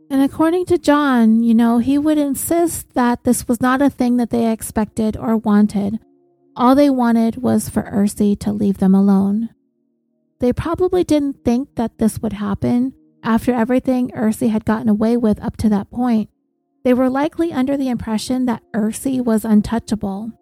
[0.08, 4.16] And according to John, you know, he would insist that this was not a thing
[4.18, 5.98] that they expected or wanted.
[6.54, 9.50] All they wanted was for Ursi to leave them alone.
[10.38, 15.42] They probably didn't think that this would happen after everything Ursi had gotten away with
[15.42, 16.30] up to that point.
[16.84, 20.32] They were likely under the impression that Ursi was untouchable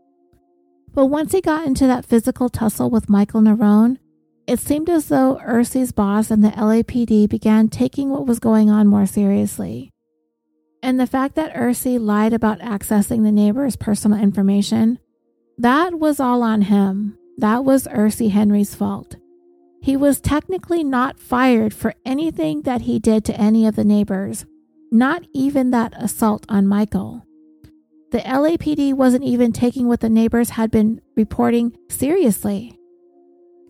[0.95, 3.99] but once he got into that physical tussle with Michael Nerone,
[4.47, 8.86] it seemed as though Ursi's boss and the LAPD began taking what was going on
[8.86, 9.90] more seriously.
[10.82, 14.99] And the fact that Ursi lied about accessing the neighbor's personal information,
[15.57, 17.16] that was all on him.
[17.38, 19.16] That was Ursi Henry's fault.
[19.84, 24.47] he was technically not fired for anything that he did to any of the neighbors,
[24.90, 27.22] not even that assault on Michael.
[28.15, 32.79] The LAPD wasn't even taking what the neighbors had been reporting seriously.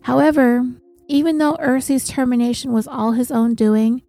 [0.03, 0.63] However,
[1.07, 4.03] even though Ursi's termination was all his own doing,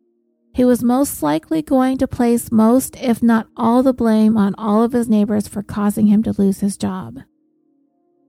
[0.53, 4.82] he was most likely going to place most, if not all, the blame on all
[4.82, 7.20] of his neighbors for causing him to lose his job.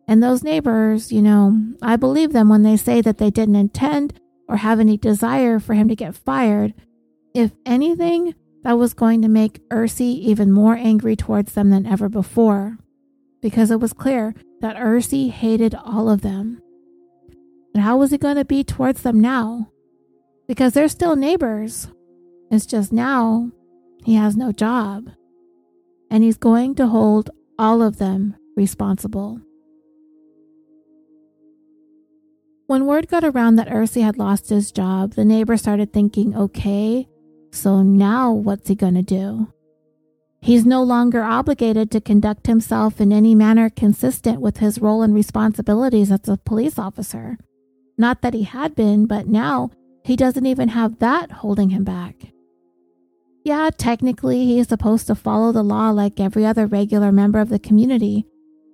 [0.08, 4.18] And those neighbors, you know, I believe them when they say that they didn't intend
[4.48, 6.74] or have any desire for him to get fired.
[7.34, 8.34] If anything,
[8.68, 12.78] that was going to make Irsie even more angry towards them than ever before,
[13.42, 16.62] because it was clear that Irsie hated all of them.
[17.74, 19.72] And how was he going to be towards them now?
[20.50, 21.88] Because they're still neighbors.
[22.52, 23.52] It's just now
[24.04, 25.12] he has no job.
[26.12, 29.40] And he's going to hold all of them responsible.
[32.66, 37.08] When word got around that Irsie had lost his job, the neighbor started thinking, okay,
[37.58, 39.52] so now what's he gonna do?
[40.42, 45.14] He's no longer obligated to conduct himself in any manner consistent with his role and
[45.14, 47.38] responsibilities as a police officer.
[47.98, 49.72] Not that he had been, but now
[50.04, 52.16] he doesn't even have that holding him back.
[53.44, 57.50] Yeah, technically, he is supposed to follow the law like every other regular member of
[57.50, 58.26] the community,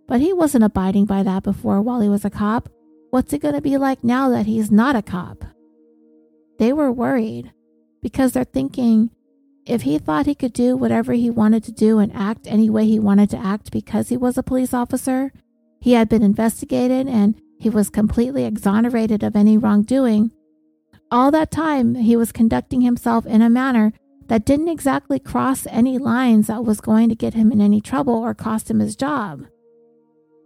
[0.08, 2.70] but he wasn't abiding by that before while he was a cop.
[3.12, 5.46] What's it going to be like now that he's not a cop?
[6.60, 7.52] They were worried
[8.04, 9.10] because they're thinking
[9.66, 12.86] if he thought he could do whatever he wanted to do and act any way
[12.86, 15.32] he wanted to act because he was a police officer,
[15.80, 20.32] he had been investigated and he was completely exonerated of any wrongdoing.
[21.10, 23.94] All that time, he was conducting himself in a manner
[24.28, 28.16] that didn't exactly cross any lines that was going to get him in any trouble
[28.16, 29.46] or cost him his job.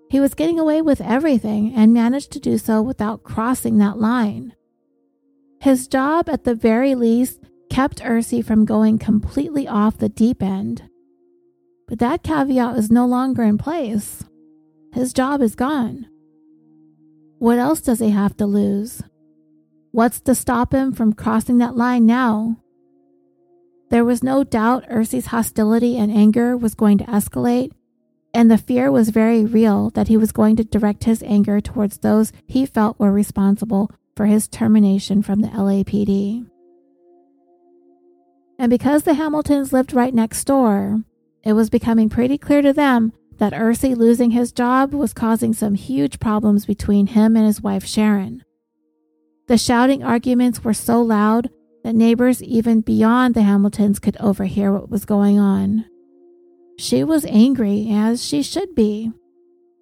[0.10, 4.54] He was getting away with everything and managed to do so without crossing that line.
[5.60, 10.84] His job, at the very least, kept Irsie from going completely off the deep end.
[11.88, 14.24] But that caveat is no longer in place.
[14.94, 16.08] His job is gone.
[17.40, 19.02] What else does he have to lose?
[19.92, 22.58] What's to stop him from crossing that line now?
[23.90, 27.72] There was no doubt Irsie's hostility and anger was going to escalate,
[28.34, 32.00] and the fear was very real that he was going to direct his anger towards
[32.00, 36.46] those he felt were responsible for his termination from the LAPD.
[38.60, 41.04] And because the Hamiltons lived right next door,
[41.44, 45.76] it was becoming pretty clear to them that Irsie losing his job was causing some
[45.76, 48.44] huge problems between him and his wife Sharon.
[49.48, 51.50] The shouting arguments were so loud
[51.84, 55.86] that neighbors even beyond the Hamiltons could overhear what was going on.
[56.80, 59.12] She was angry, as she should be.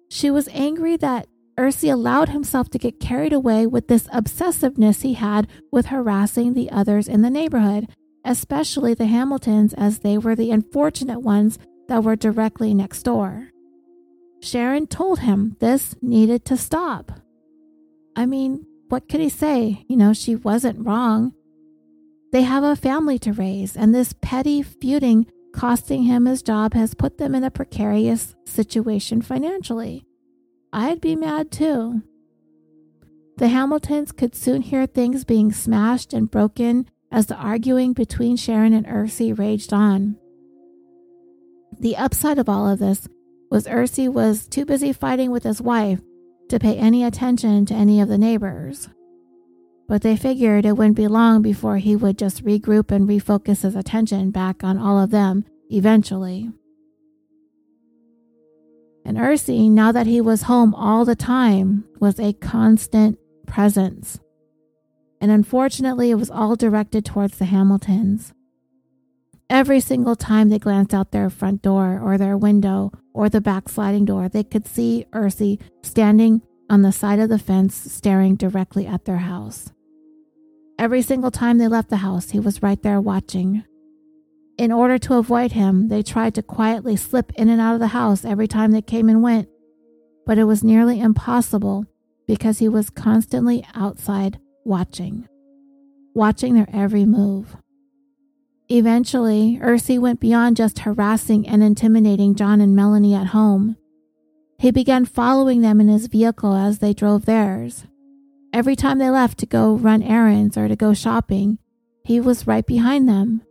[0.08, 1.26] She was angry that
[1.58, 6.70] Irsie allowed himself to get carried away with this obsessiveness he had with harassing the
[6.70, 7.88] others in the neighborhood,
[8.24, 13.50] especially the Hamiltons, as they were the unfortunate ones that were directly next door.
[14.42, 17.20] Sharon told him this needed to stop.
[18.14, 19.84] I mean, what could he say?
[19.88, 21.32] You know, she wasn't wrong.
[22.32, 26.94] They have a family to raise, and this petty feuding costing him his job has
[26.94, 30.04] put them in a precarious situation financially.
[30.72, 32.02] I'd be mad too.
[33.38, 38.72] The Hamiltons could soon hear things being smashed and broken as the arguing between Sharon
[38.72, 40.16] and Irsie raged on.
[41.78, 43.08] The upside of all of this
[43.50, 46.00] was Irsie was too busy fighting with his wife
[46.48, 48.88] to pay any attention to any of the neighbors.
[49.88, 53.76] But they figured it wouldn't be long before he would just regroup and refocus his
[53.76, 56.50] attention back on all of them eventually.
[59.06, 64.18] And Irsie, now that he was home all the time, was a constant presence.
[65.20, 68.34] And unfortunately, it was all directed towards the Hamiltons.
[69.48, 73.68] Every single time they glanced out their front door or their window or the back
[73.68, 78.88] sliding door, they could see Irsie standing on the side of the fence staring directly
[78.88, 79.70] at their house.
[80.80, 83.62] Every single time they left the house, he was right there watching.
[84.58, 87.88] In order to avoid him, they tried to quietly slip in and out of the
[87.88, 89.48] house every time they came and went,
[90.24, 91.84] but it was nearly impossible
[92.26, 95.28] because he was constantly outside watching,
[96.14, 97.56] watching their every move.
[98.68, 103.76] Eventually, Irsie went beyond just harassing and intimidating John and Melanie at home.
[104.58, 107.84] He began following them in his vehicle as they drove theirs.
[108.52, 111.58] Every time they left to go run errands or to go shopping,
[112.04, 113.42] he was right behind them.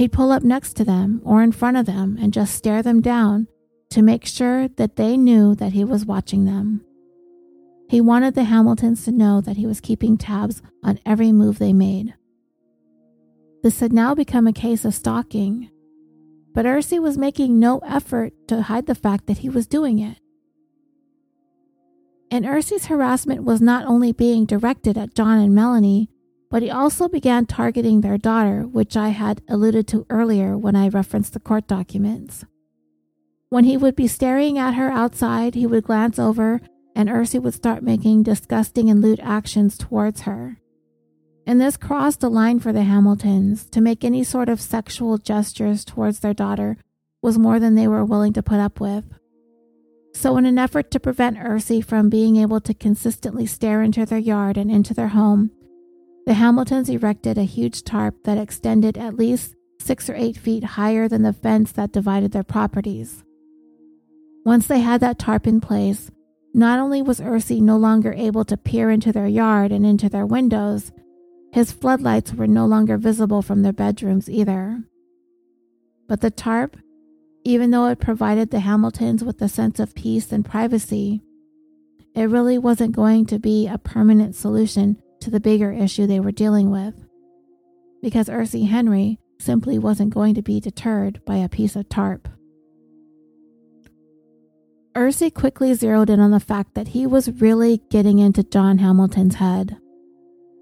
[0.00, 3.02] He'd pull up next to them or in front of them and just stare them
[3.02, 3.48] down
[3.90, 6.82] to make sure that they knew that he was watching them.
[7.86, 11.74] He wanted the Hamiltons to know that he was keeping tabs on every move they
[11.74, 12.14] made.
[13.62, 15.68] This had now become a case of stalking,
[16.54, 20.16] but Irsie was making no effort to hide the fact that he was doing it.
[22.30, 26.08] And Irsie's harassment was not only being directed at John and Melanie,
[26.50, 30.88] but he also began targeting their daughter, which I had alluded to earlier when I
[30.88, 32.44] referenced the court documents.
[33.48, 36.60] When he would be staring at her outside, he would glance over
[36.94, 40.58] and Irsie would start making disgusting and lewd actions towards her.
[41.46, 43.66] And this crossed a line for the Hamiltons.
[43.70, 46.76] To make any sort of sexual gestures towards their daughter
[47.22, 49.04] was more than they were willing to put up with.
[50.12, 54.18] So, in an effort to prevent Irsie from being able to consistently stare into their
[54.18, 55.52] yard and into their home,
[56.26, 61.08] the Hamiltons erected a huge tarp that extended at least six or eight feet higher
[61.08, 63.24] than the fence that divided their properties.
[64.44, 66.10] Once they had that tarp in place,
[66.52, 70.26] not only was Irsie no longer able to peer into their yard and into their
[70.26, 70.92] windows,
[71.52, 74.82] his floodlights were no longer visible from their bedrooms either.
[76.08, 76.76] But the tarp,
[77.44, 81.22] even though it provided the Hamiltons with a sense of peace and privacy,
[82.14, 86.32] it really wasn't going to be a permanent solution to the bigger issue they were
[86.32, 86.94] dealing with.
[88.02, 92.28] Because Irsie Henry simply wasn't going to be deterred by a piece of tarp.
[94.94, 99.36] Irsie quickly zeroed in on the fact that he was really getting into John Hamilton's
[99.36, 99.76] head.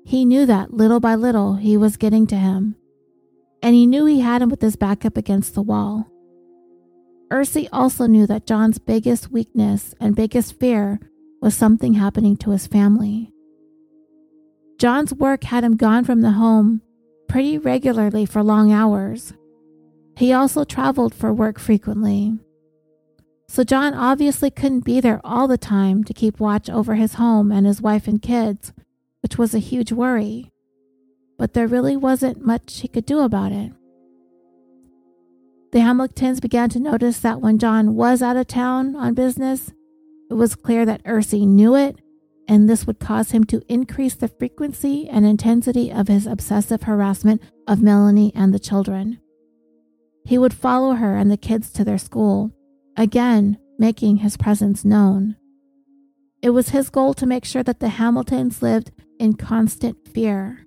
[0.05, 2.77] He knew that little by little he was getting to him,
[3.63, 6.07] and he knew he had him with his back up against the wall.
[7.31, 11.01] Irsie also knew that John's biggest weakness and biggest fear
[11.41, 13.31] was something happening to his family.
[14.79, 16.83] John's work had him gone from the home
[17.29, 19.35] pretty regularly for long hours.
[20.16, 22.39] He also traveled for work frequently.
[23.49, 27.51] So John obviously couldn't be there all the time to keep watch over his home
[27.51, 28.72] and his wife and kids,
[29.22, 30.51] which was a huge worry.
[31.39, 33.72] But there really wasn't much he could do about it.
[35.72, 39.72] The Hamiltons began to notice that when John was out of town on business,
[40.31, 41.99] it was clear that Irsie knew it,
[42.49, 47.42] and this would cause him to increase the frequency and intensity of his obsessive harassment
[47.68, 49.20] of Melanie and the children.
[50.24, 52.51] He would follow her and the kids to their school,
[52.96, 55.36] again making his presence known.
[56.42, 60.64] It was his goal to make sure that the Hamiltons lived in constant fear.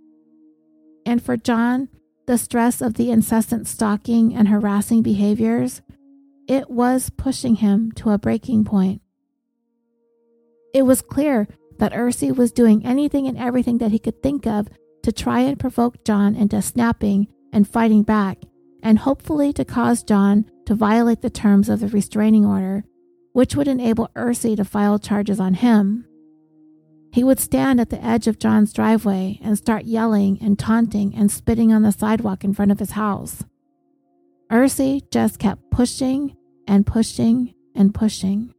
[1.05, 1.89] And for John,
[2.27, 5.81] the stress of the incessant stalking and harassing behaviors,
[6.47, 9.01] it was pushing him to a breaking point.
[10.73, 11.47] It was clear
[11.81, 14.67] that Irsie was doing anything and everything that he could think of
[15.01, 18.37] to try and provoke John into snapping and fighting back,
[18.83, 22.83] and hopefully to cause John to violate the terms of the restraining order,
[23.33, 26.05] which would enable Irsie to file charges on him.
[27.13, 31.31] He would stand at the edge of John's driveway and start yelling and taunting and
[31.31, 33.43] spitting on the sidewalk in front of his house.
[34.51, 36.35] Irsie just kept pushing
[36.67, 38.53] and pushing and pushing.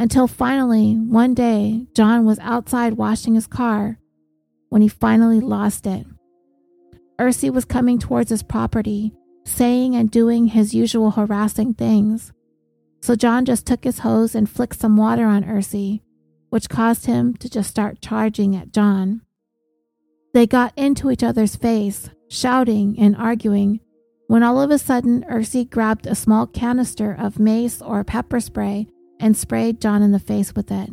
[0.00, 3.98] Until finally, one day, John was outside washing his car
[4.70, 6.06] when he finally lost it.
[7.20, 9.12] Irsie was coming towards his property
[9.44, 12.32] saying and doing his usual harassing things.
[13.02, 16.00] So John just took his hose and flicked some water on Irsie,
[16.48, 19.20] which caused him to just start charging at John.
[20.32, 23.80] They got into each other's face, shouting and arguing,
[24.28, 28.88] when all of a sudden Irsie grabbed a small canister of mace or pepper spray
[29.20, 30.90] and sprayed John in the face with it.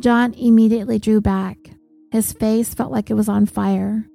[0.00, 1.56] John immediately drew back.
[2.10, 4.06] His face felt like it was on fire.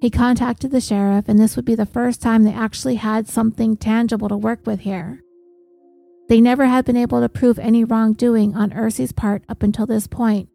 [0.00, 3.76] He contacted the sheriff, and this would be the first time they actually had something
[3.76, 5.22] tangible to work with here.
[6.28, 10.06] They never had been able to prove any wrongdoing on Irsie's part up until this
[10.06, 10.48] point,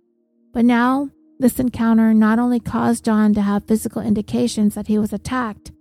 [0.54, 5.14] but now this encounter not only caused John to have physical indications that he was
[5.14, 5.72] attacked,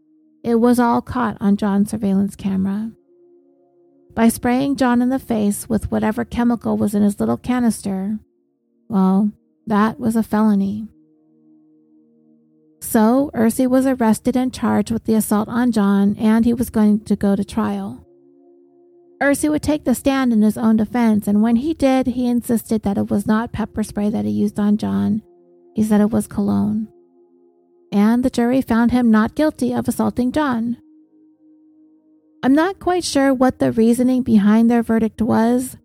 [0.44, 2.92] it was all caught on John's surveillance camera.
[4.18, 8.18] By spraying John in the face with whatever chemical was in his little canister,
[8.88, 9.30] well,
[9.68, 10.88] that was a felony.
[12.80, 17.04] So, Irsie was arrested and charged with the assault on John, and he was going
[17.04, 18.04] to go to trial.
[19.22, 22.82] Irsie would take the stand in his own defense, and when he did, he insisted
[22.82, 25.22] that it was not pepper spray that he used on John.
[25.76, 26.88] He said it was cologne.
[27.92, 30.76] And the jury found him not guilty of assaulting John.
[32.42, 35.76] I'm not quite sure what the reasoning behind their verdict was,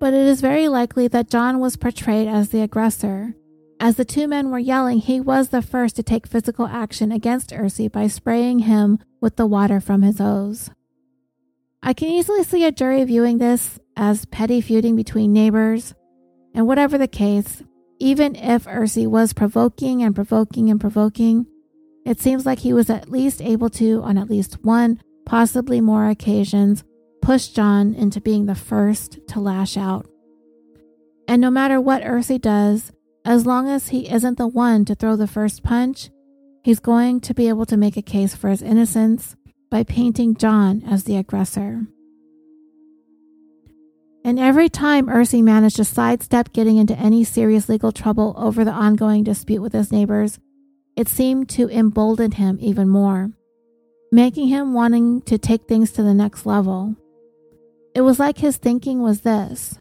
[0.00, 3.34] but it is very likely that John was portrayed as the aggressor
[3.82, 7.50] as the two men were yelling, he was the first to take physical action against
[7.50, 10.70] Irsie by spraying him with the water from his hose.
[11.82, 15.94] I can easily see a jury viewing this as petty feuding between neighbors,
[16.54, 17.64] And whatever the case,
[17.98, 21.46] even if Irsie was provoking and provoking and provoking,
[22.06, 26.08] it seems like he was at least able to, on at least one, possibly more
[26.08, 26.84] occasions,
[27.20, 30.06] push John into being the first to lash out.
[31.28, 32.92] And no matter what Irsie does,
[33.24, 36.10] as long as he isn't the one to throw the first punch,
[36.64, 39.36] he's going to be able to make a case for his innocence
[39.70, 41.86] by painting John as the aggressor.
[44.24, 48.70] And every time Irsie managed to sidestep getting into any serious legal trouble over the
[48.70, 50.38] ongoing dispute with his neighbors,
[50.96, 53.30] it seemed to embolden him even more,
[54.12, 56.94] making him wanting to take things to the next level.
[57.94, 59.80] It was like his thinking was this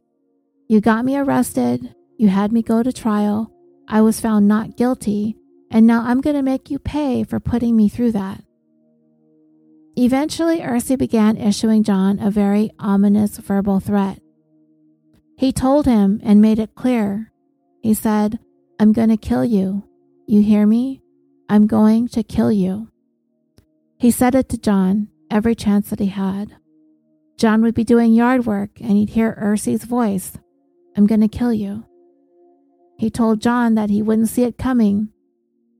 [0.67, 3.51] You got me arrested, you had me go to trial,
[3.87, 5.35] I was found not guilty,
[5.69, 8.41] and now I'm going to make you pay for putting me through that.
[9.97, 14.21] Eventually, Irsie began issuing John a very ominous verbal threat.
[15.37, 17.33] He told him and made it clear.
[17.81, 18.39] He said,
[18.79, 19.83] I'm going to kill you.
[20.27, 21.01] You hear me?
[21.49, 22.90] I'm going to kill you.
[24.01, 26.57] He said it to John every chance that he had.
[27.37, 30.33] John would be doing yard work and he'd hear Irsie's voice,
[30.97, 31.85] I'm going to kill you.
[32.97, 35.09] He told John that he wouldn't see it coming.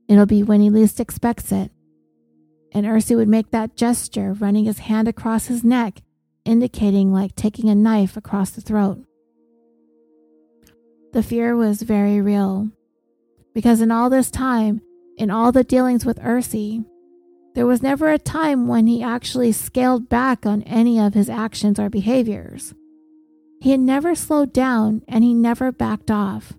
[0.08, 1.70] It'll be when he least expects it
[2.74, 6.00] and Irsie would make that gesture, running his hand across his neck,
[6.44, 9.04] indicating like taking a knife across the throat.
[11.12, 12.70] The fear was very real,
[13.54, 14.80] because in all this time,
[15.18, 16.84] in all the dealings with Irsie,
[17.54, 21.78] there was never a time when he actually scaled back on any of his actions
[21.78, 22.74] or behaviors.
[23.60, 26.54] He had never slowed down and he never backed off.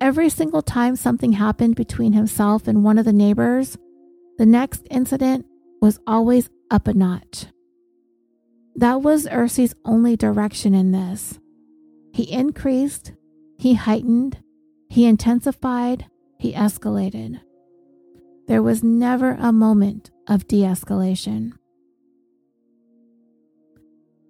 [0.00, 3.78] Every single time something happened between himself and one of the neighbors,
[4.38, 5.46] the next incident
[5.80, 7.46] was always up a notch.
[8.74, 11.38] That was Irsie's only direction in this.
[12.12, 13.12] He increased,
[13.58, 14.38] he heightened,
[14.90, 16.06] he intensified,
[16.38, 17.40] he escalated.
[18.46, 21.52] There was never a moment of de escalation.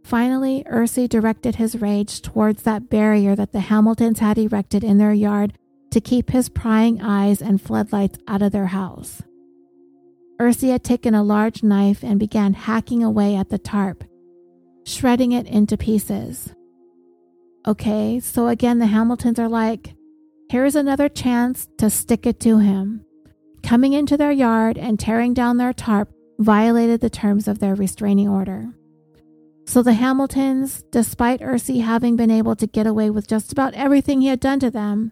[0.05, 5.13] Finally, Irsie directed his rage towards that barrier that the Hamiltons had erected in their
[5.13, 5.53] yard
[5.91, 9.23] to keep his prying eyes and floodlights out of their house.
[10.39, 14.05] Irsie had taken a large knife and began hacking away at the tarp,
[14.85, 16.55] shredding it into pieces.
[17.67, 19.95] Okay, so again, the Hamiltons are like,
[20.51, 23.06] here's another chance to stick it to him.
[23.67, 28.29] Coming into their yard and tearing down their tarp violated the terms of their restraining
[28.29, 28.73] order.
[29.67, 34.21] So the Hamiltons, despite Irsie having been able to get away with just about everything
[34.21, 35.11] he had done to them,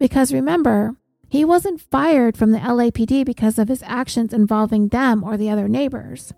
[0.00, 0.96] because remember,
[1.28, 5.68] he wasn't fired from the LAPD because of his actions involving them or the other
[5.68, 6.32] neighbors.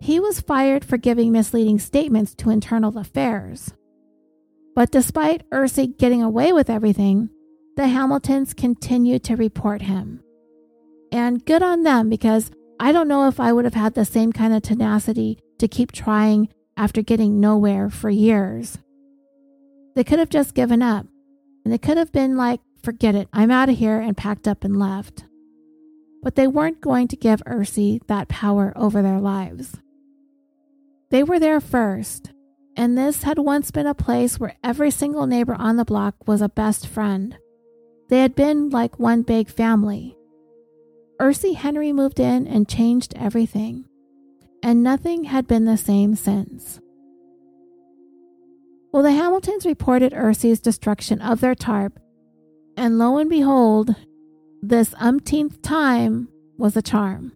[0.00, 3.72] He was fired for giving misleading statements to internal affairs.
[4.74, 7.30] But despite Irsie getting away with everything,
[7.76, 10.24] the Hamiltons continued to report him.
[11.12, 14.32] And good on them because I don't know if I would have had the same
[14.32, 18.78] kind of tenacity to keep trying after getting nowhere for years.
[19.94, 21.06] They could have just given up,
[21.64, 24.64] and they could have been like, Forget it, I'm out of here, and packed up
[24.64, 25.26] and left.
[26.22, 29.76] But they weren't going to give Irsie that power over their lives.
[31.10, 32.32] They were there first,
[32.76, 36.40] and this had once been a place where every single neighbor on the block was
[36.40, 37.36] a best friend.
[38.08, 40.16] They had been like one big family.
[41.20, 43.84] Irsie Henry moved in and changed everything,
[44.62, 46.80] and nothing had been the same since.
[48.92, 52.00] Well, the Hamiltons reported Irsie's destruction of their tarp
[52.80, 53.94] and lo and behold,
[54.62, 57.32] this umpteenth time was a charm.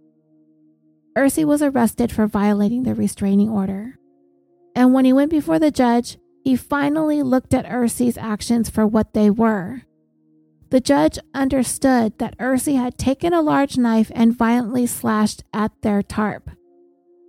[1.18, 3.98] Irsie was arrested for violating the restraining order.
[4.74, 9.12] And when he went before the judge, he finally looked at Irsie's actions for what
[9.12, 9.82] they were.
[10.74, 16.02] The judge understood that Irsie had taken a large knife and violently slashed at their
[16.02, 16.50] tarp.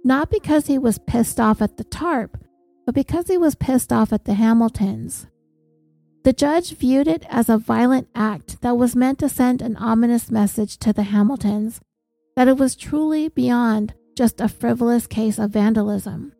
[0.04, 2.40] Not because he was pissed off at the tarp,
[2.88, 5.28] but because he was pissed off at the Hamiltons.
[6.24, 10.32] The judge viewed it as a violent act that was meant to send an ominous
[10.32, 11.82] message to the Hamiltons
[12.36, 16.34] that it was truly beyond just a frivolous case of vandalism.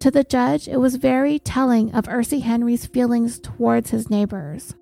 [0.00, 4.74] To the judge, it was very telling of Irsie Henry's feelings towards his neighbors.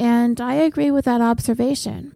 [0.00, 2.14] And I agree with that observation.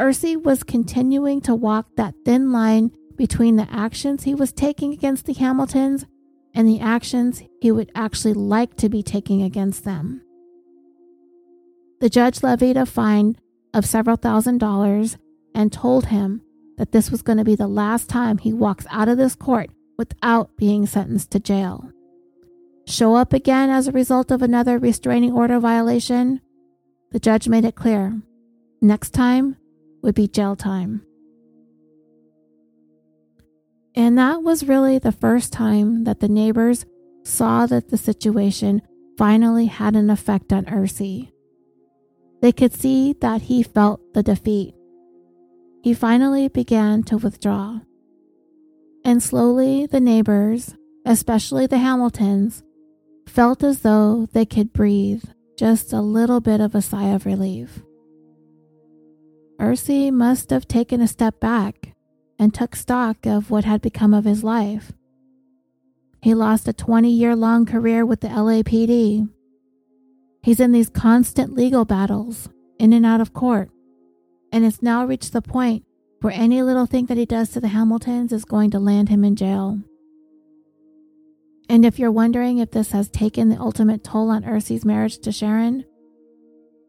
[0.00, 5.24] Irsie was continuing to walk that thin line between the actions he was taking against
[5.24, 6.04] the Hamiltons
[6.52, 10.20] and the actions he would actually like to be taking against them.
[12.00, 13.36] The judge levied a fine
[13.72, 15.16] of several thousand dollars
[15.54, 16.42] and told him
[16.76, 19.70] that this was going to be the last time he walks out of this court
[19.96, 21.92] without being sentenced to jail.
[22.86, 26.40] show up again as a result of another restraining order violation,
[27.14, 28.20] the judge made it clear
[28.82, 29.56] next time
[30.02, 31.00] would be jail time.
[33.94, 36.84] And that was really the first time that the neighbors
[37.22, 38.82] saw that the situation
[39.16, 41.30] finally had an effect on Irsie.
[42.42, 44.74] They could see that he felt the defeat.
[45.84, 47.78] He finally began to withdraw.
[49.04, 50.74] And slowly, the neighbors,
[51.06, 52.64] especially the Hamiltons,
[53.28, 55.22] felt as though they could breathe
[55.56, 57.82] just a little bit of a sigh of relief.
[59.60, 61.94] Irsie must have taken a step back
[62.38, 64.92] and took stock of what had become of his life.
[66.20, 69.28] He lost a 20 year long career with the LAPD.
[70.42, 72.48] He's in these constant legal battles,
[72.78, 73.70] in and out of court,
[74.52, 75.84] and it's now reached the point
[76.20, 79.24] where any little thing that he does to the Hamiltons is going to land him
[79.24, 79.78] in jail.
[81.68, 85.32] And if you're wondering if this has taken the ultimate toll on Irsie's marriage to
[85.32, 85.84] Sharon,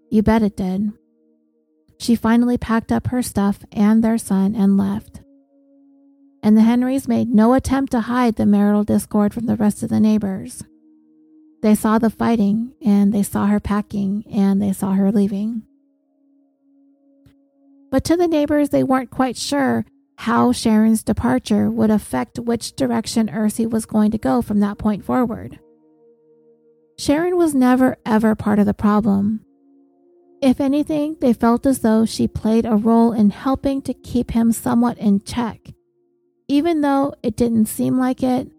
[0.10, 0.92] you bet it did.
[1.98, 5.22] She finally packed up her stuff and their son and left.
[6.44, 9.90] And the Henrys made no attempt to hide the marital discord from the rest of
[9.90, 10.64] the neighbors.
[11.62, 15.64] They saw the fighting, and they saw her packing, and they saw her leaving.
[17.90, 19.86] But to the neighbors, they weren't quite sure
[20.18, 25.04] how Sharon's departure would affect which direction Irsie was going to go from that point
[25.04, 25.60] forward.
[26.98, 29.42] Sharon was never ever part of the problem.
[30.42, 34.52] If anything, they felt as though she played a role in helping to keep him
[34.52, 35.60] somewhat in check.
[36.48, 38.50] Even though it didn't seem like it,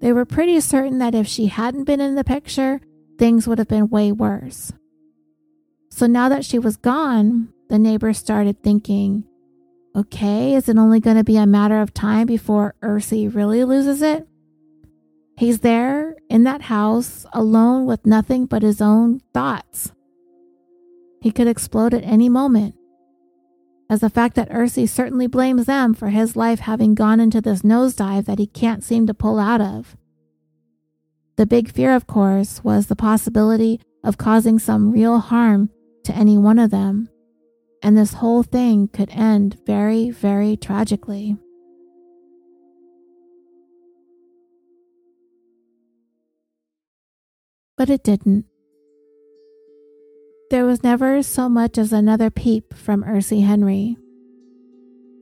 [0.00, 2.80] they were pretty certain that if she hadn't been in the picture,
[3.18, 4.72] things would have been way worse.
[5.90, 9.24] So now that she was gone, the neighbors started thinking
[9.96, 14.02] Okay, is it only going to be a matter of time before Irsie really loses
[14.02, 14.26] it?
[15.36, 19.90] He's there in that house alone with nothing but his own thoughts.
[21.20, 22.76] He could explode at any moment.
[23.88, 27.62] As the fact that Irsie certainly blames them for his life having gone into this
[27.62, 29.96] nosedive that he can't seem to pull out of.
[31.36, 35.70] The big fear, of course, was the possibility of causing some real harm
[36.04, 37.08] to any one of them
[37.82, 41.36] and this whole thing could end very, very tragically.
[47.76, 48.44] But it didn't.
[50.50, 53.96] There was never so much as another peep from Irsie Henry.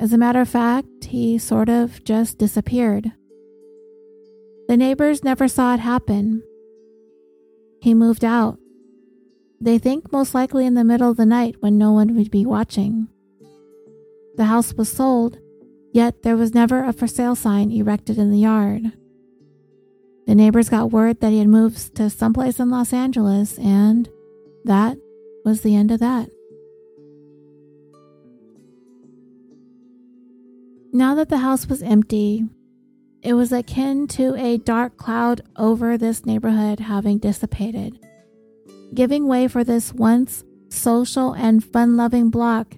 [0.01, 3.13] As a matter of fact, he sort of just disappeared.
[4.69, 6.43] The neighbors never saw it happen.
[7.81, 8.59] He moved out
[9.61, 12.47] they think most likely in the middle of the night when no one would be
[12.47, 13.09] watching.
[14.37, 15.39] The house was sold,
[15.93, 18.93] yet there was never a for sale sign erected in the yard.
[20.27, 24.09] The neighbors got word that he had moved to someplace in Los Angeles, and
[24.65, 24.97] that
[25.45, 26.29] was the end of that.
[30.93, 32.45] Now that the house was empty,
[33.23, 37.99] it was akin to a dark cloud over this neighborhood having dissipated
[38.95, 42.75] giving way for this once social and fun loving block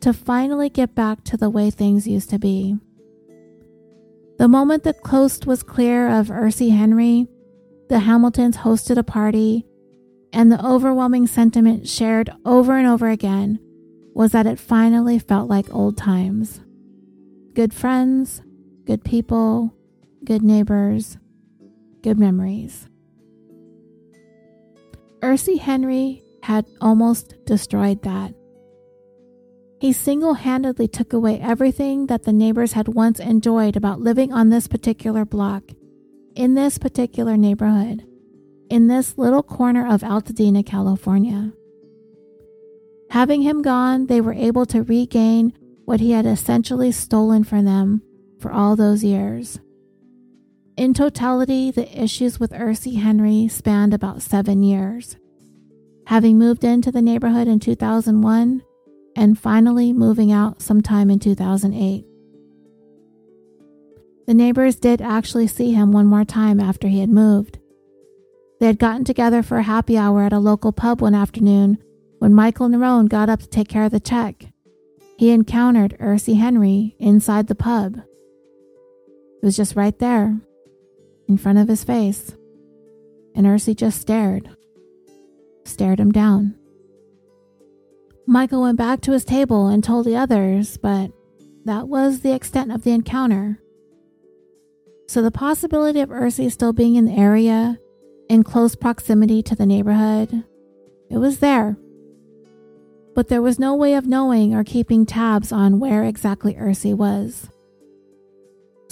[0.00, 2.76] to finally get back to the way things used to be.
[4.38, 7.28] The moment the coast was clear of Irsie Henry,
[7.88, 9.64] the Hamiltons hosted a party,
[10.32, 13.60] and the overwhelming sentiment shared over and over again
[14.14, 16.60] was that it finally felt like old times.
[17.54, 18.42] Good friends,
[18.86, 19.74] good people,
[20.24, 21.18] good neighbors,
[22.02, 22.88] good memories.
[25.22, 28.34] Irsie Henry had almost destroyed that.
[29.80, 34.48] He single handedly took away everything that the neighbors had once enjoyed about living on
[34.48, 35.62] this particular block,
[36.34, 38.04] in this particular neighborhood,
[38.68, 41.52] in this little corner of Altadena, California.
[43.10, 45.52] Having him gone, they were able to regain
[45.84, 48.02] what he had essentially stolen from them
[48.38, 49.60] for all those years.
[50.76, 55.16] In totality, the issues with Irsie Henry spanned about seven years.
[56.06, 58.62] Having moved into the neighborhood in 2001
[59.14, 62.06] and finally moving out sometime in 2008.
[64.26, 67.58] The neighbors did actually see him one more time after he had moved.
[68.58, 71.78] They had gotten together for a happy hour at a local pub one afternoon
[72.18, 74.46] when Michael Nerone got up to take care of the check.
[75.18, 77.96] He encountered Irsie Henry inside the pub.
[77.96, 80.40] It was just right there,
[81.32, 82.36] in front of his face,
[83.34, 84.50] and Irsie just stared,
[85.64, 86.54] stared him down.
[88.26, 91.10] Michael went back to his table and told the others, but
[91.64, 93.58] that was the extent of the encounter.
[95.08, 97.78] So the possibility of Irsie still being in the area
[98.28, 100.44] in close proximity to the neighborhood.
[101.10, 101.78] It was there.
[103.14, 107.48] But there was no way of knowing or keeping tabs on where exactly Irsie was.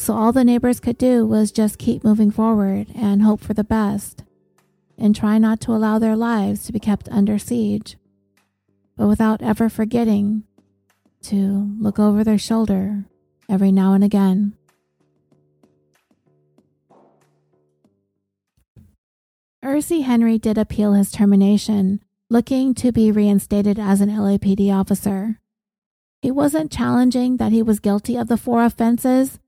[0.01, 3.63] So all the neighbors could do was just keep moving forward and hope for the
[3.63, 4.25] best,
[4.97, 7.99] and try not to allow their lives to be kept under siege,
[8.97, 10.45] but without ever forgetting
[11.25, 13.05] to look over their shoulder
[13.47, 14.55] every now and again.
[19.63, 22.01] Irsie Henry did appeal his termination,
[22.31, 25.39] looking to be reinstated as an LAPD officer.
[26.23, 29.39] He wasn't challenging that he was guilty of the four offenses,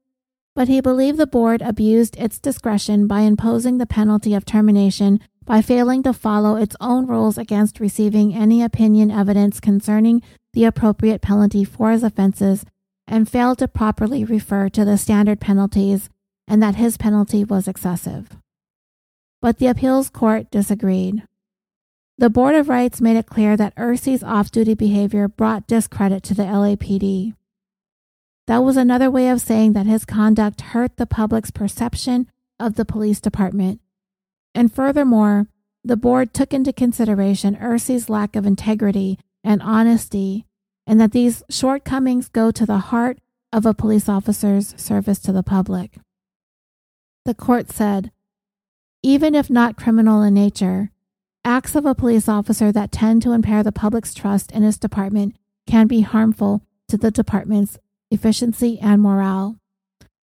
[0.54, 5.60] but he believed the board abused its discretion by imposing the penalty of termination by
[5.60, 10.22] failing to follow its own rules against receiving any opinion evidence concerning
[10.52, 12.64] the appropriate penalty for his offenses
[13.06, 16.08] and failed to properly refer to the standard penalties
[16.46, 18.36] and that his penalty was excessive.
[19.40, 21.22] But the appeals court disagreed.
[22.18, 26.34] The Board of Rights made it clear that Irsie's off duty behavior brought discredit to
[26.34, 27.34] the LAPD.
[28.46, 32.28] That was another way of saying that his conduct hurt the public's perception
[32.58, 33.80] of the police department.
[34.54, 35.46] And furthermore,
[35.84, 40.46] the board took into consideration Irsie's lack of integrity and honesty,
[40.86, 43.18] and that these shortcomings go to the heart
[43.52, 45.98] of a police officer's service to the public.
[47.24, 48.10] The court said,
[49.02, 50.90] even if not criminal in nature,
[51.44, 55.36] acts of a police officer that tend to impair the public's trust in his department
[55.66, 57.78] can be harmful to the department's
[58.12, 59.56] efficiency, and morale.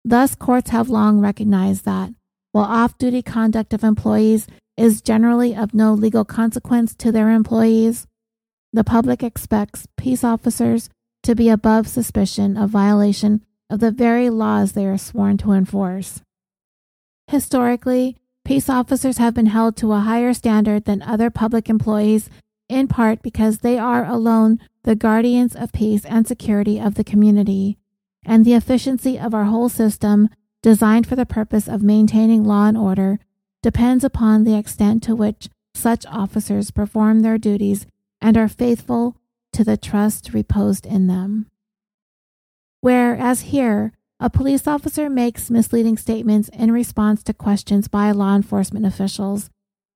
[0.04, 2.14] Thus, courts have long recognized that,
[2.52, 4.48] while off duty conduct of employees
[4.78, 8.08] is generally of no legal consequence to their employees,
[8.72, 10.90] the public expects peace officers
[11.24, 16.22] to be above suspicion of violation of the very laws they are sworn to enforce.
[17.28, 22.30] Historically, peace officers have been held to a higher standard than other public employees,
[22.70, 27.76] in part because they are alone the guardians of peace and security of the community,
[28.24, 30.30] and the efficiency of our whole system,
[30.62, 33.20] designed for the purpose of maintaining law and order,
[33.64, 37.88] depends upon the extent to which such officers perform their duties
[38.22, 39.18] and are faithful
[39.52, 41.48] to the trust reposed in them.
[42.82, 48.86] Whereas here, a police officer makes misleading statements in response to questions by law enforcement
[48.86, 49.49] officials,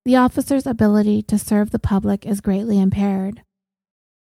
[0.03, 3.43] the officer's ability to serve the public is greatly impaired.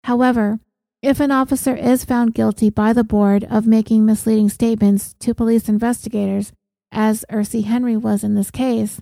[0.08, 0.62] However,
[1.02, 5.68] if an officer is found guilty by the board of making misleading statements to police
[5.68, 6.54] investigators,
[6.94, 9.02] as Irsie Henry was in this case,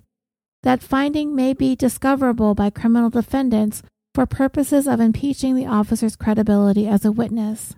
[0.64, 3.84] that finding may be discoverable by criminal defendants
[4.16, 7.76] for purposes of impeaching the officer's credibility as a witness.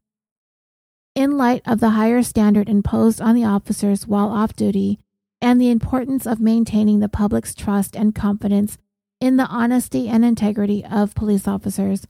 [1.14, 5.00] In light of the higher standard imposed on the officers while off duty
[5.42, 8.78] and the importance of maintaining the public's trust and confidence
[9.20, 12.06] in the honesty and integrity of police officers,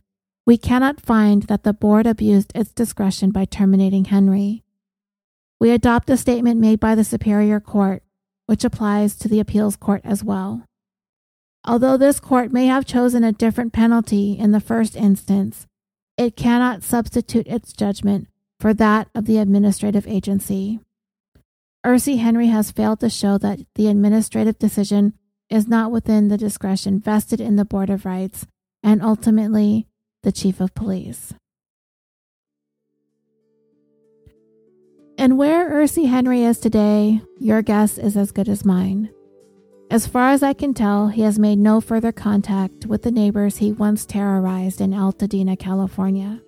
[0.48, 4.64] we cannot find that the board abused its discretion by terminating Henry.
[5.60, 8.02] We adopt the statement made by the Superior Court,
[8.46, 10.64] which applies to the appeals court as well.
[11.66, 15.66] Although this court may have chosen a different penalty in the first instance,
[16.16, 18.26] it cannot substitute its judgment
[18.58, 20.80] for that of the administrative agency.
[21.84, 25.12] Irsie Henry has failed to show that the administrative decision
[25.50, 28.46] is not within the discretion vested in the Board of Rights,
[28.82, 29.87] and ultimately
[30.22, 31.34] the chief of police.
[35.16, 39.10] And where Irsie Henry is today, your guess is as good as mine.
[39.90, 43.56] As far as I can tell, he has made no further contact with the neighbors
[43.56, 46.40] he once terrorized in Altadena, California.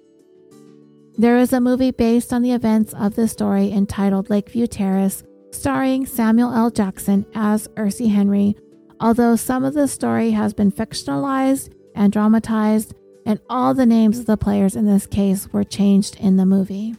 [1.16, 6.06] There is a movie based on the events of this story entitled Lakeview Terrace, starring
[6.06, 6.70] Samuel L.
[6.70, 8.56] Jackson as Irsie Henry,
[9.00, 12.94] although some of the story has been fictionalized and dramatized
[13.26, 16.96] and all the names of the players in this case were changed in the movie.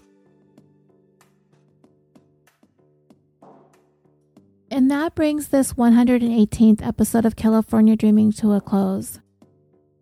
[4.69, 9.19] And that brings this 118th episode of California Dreaming to a close.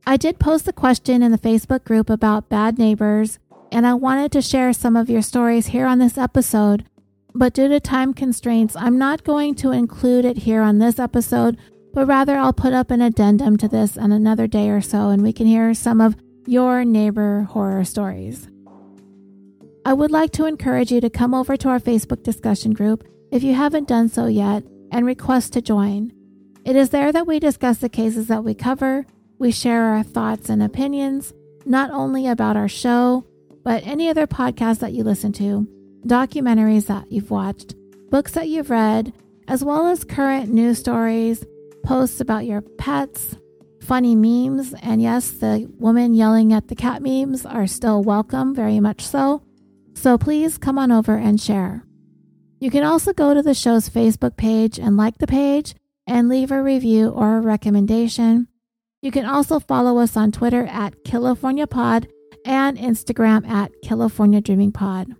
[0.05, 3.39] I did post a question in the Facebook group about bad neighbors,
[3.71, 6.85] and I wanted to share some of your stories here on this episode,
[7.33, 11.57] but due to time constraints, I'm not going to include it here on this episode
[11.93, 15.23] but rather I'll put up an addendum to this on another day or so and
[15.23, 18.47] we can hear some of your neighbor horror stories.
[19.85, 23.43] I would like to encourage you to come over to our Facebook discussion group if
[23.43, 26.11] you haven't done so yet and request to join.
[26.65, 29.05] It is there that we discuss the cases that we cover,
[29.37, 31.33] we share our thoughts and opinions,
[31.65, 33.25] not only about our show,
[33.63, 35.67] but any other podcast that you listen to,
[36.05, 37.75] documentaries that you've watched,
[38.09, 39.13] books that you've read,
[39.47, 41.45] as well as current news stories,
[41.89, 43.35] posts about your pets,
[43.81, 48.79] funny memes, and yes, the woman yelling at the cat memes are still welcome, very
[48.79, 49.41] much so.
[49.95, 51.83] So please come on over and share.
[52.59, 55.73] You can also go to the show's Facebook page and like the page
[56.05, 58.47] and leave a review or a recommendation.
[59.01, 62.07] You can also follow us on Twitter at California Pod
[62.45, 65.15] and Instagram at California Dreaming Pod.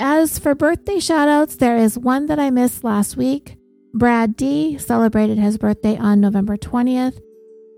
[0.00, 3.53] As for birthday shoutouts, there is one that I missed last week.
[3.94, 7.20] Brad D celebrated his birthday on November 20th,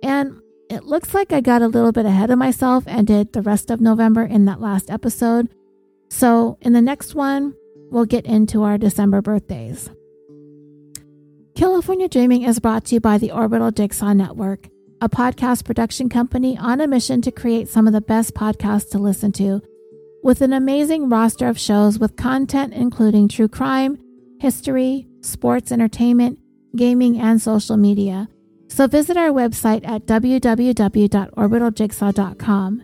[0.03, 0.41] and
[0.71, 3.71] it looks like I got a little bit ahead of myself and did the rest
[3.71, 5.51] of November in that last episode.
[6.09, 7.55] So, in the next one,
[7.91, 9.91] we'll get into our December birthdays.
[11.55, 14.69] California Dreaming is brought to you by the Orbital Jigsaw Network,
[15.03, 18.99] a podcast production company on a mission to create some of the best podcasts to
[18.99, 19.61] listen to,
[20.23, 23.99] with an amazing roster of shows with content including true crime,
[24.41, 26.39] history, sports entertainment,
[26.75, 28.29] gaming, and social media.
[28.69, 32.83] So visit our website at www.orbitaljigsaw.com.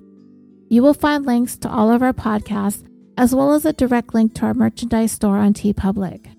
[0.68, 2.86] You will find links to all of our podcasts
[3.16, 6.34] as well as a direct link to our merchandise store on TeePublic.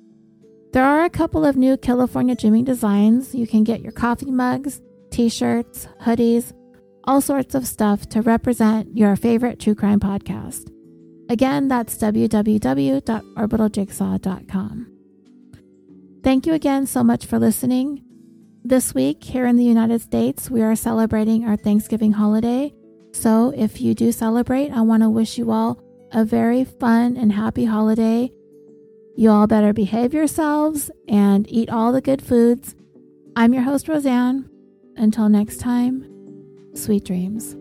[0.72, 3.36] There are a couple of new California Dreaming designs.
[3.36, 4.82] You can get your coffee mugs,
[5.12, 6.52] t shirts, hoodies,
[7.04, 10.72] all sorts of stuff to represent your favorite true crime podcast.
[11.30, 14.93] Again, that's www.orbitaljigsaw.com.
[16.24, 18.02] Thank you again so much for listening.
[18.64, 22.74] This week, here in the United States, we are celebrating our Thanksgiving holiday.
[23.12, 25.84] So, if you do celebrate, I want to wish you all
[26.14, 28.32] a very fun and happy holiday.
[29.18, 32.74] You all better behave yourselves and eat all the good foods.
[33.36, 34.50] I'm your host, Roseanne.
[34.96, 36.10] Until next time,
[36.74, 37.58] sweet dreams.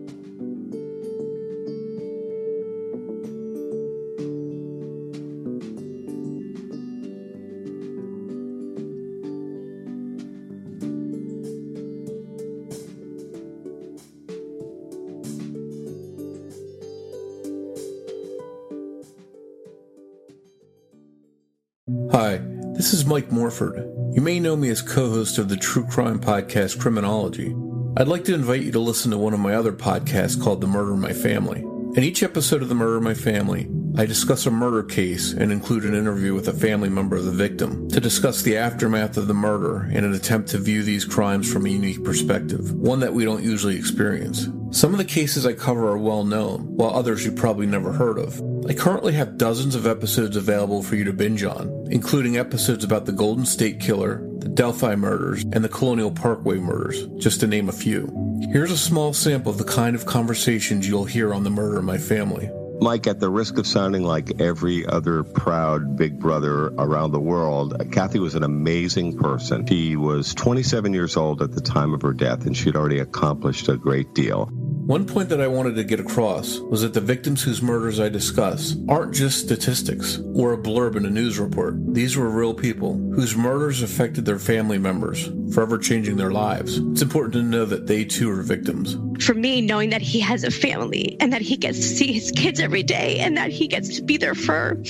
[22.93, 23.77] This is Mike Morford.
[24.13, 27.55] You may know me as co host of the true crime podcast Criminology.
[27.97, 30.67] I'd like to invite you to listen to one of my other podcasts called The
[30.67, 31.61] Murder in My Family.
[31.61, 35.51] In each episode of The Murder in My Family, I discuss a murder case and
[35.51, 39.27] include an interview with a family member of the victim to discuss the aftermath of
[39.27, 43.13] the murder in an attempt to view these crimes from a unique perspective, one that
[43.13, 44.49] we don't usually experience.
[44.71, 48.17] Some of the cases I cover are well known, while others you probably never heard
[48.17, 48.41] of.
[48.67, 53.05] I currently have dozens of episodes available for you to binge on, including episodes about
[53.05, 57.69] the Golden State Killer, the Delphi murders, and the Colonial Parkway murders, just to name
[57.69, 58.11] a few.
[58.51, 61.85] Here's a small sample of the kind of conversations you'll hear on The Murder in
[61.85, 62.49] My Family.
[62.83, 67.81] Mike, at the risk of sounding like every other proud big brother around the world,
[67.93, 69.65] Kathy was an amazing person.
[69.65, 73.69] She was 27 years old at the time of her death, and she'd already accomplished
[73.69, 74.49] a great deal.
[74.85, 78.09] One point that I wanted to get across was that the victims whose murders I
[78.09, 81.75] discuss aren't just statistics or a blurb in a news report.
[81.93, 86.79] These were real people whose murders affected their family members, forever changing their lives.
[86.79, 88.97] It's important to know that they too are victims.
[89.19, 92.31] For me, knowing that he has a family and that he gets to see his
[92.31, 94.81] kids every day and that he gets to be there for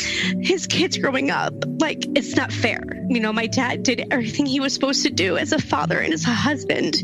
[0.41, 2.81] his kids growing up, like, it's not fair.
[3.09, 6.13] You know, my dad did everything he was supposed to do as a father and
[6.13, 6.95] as a husband.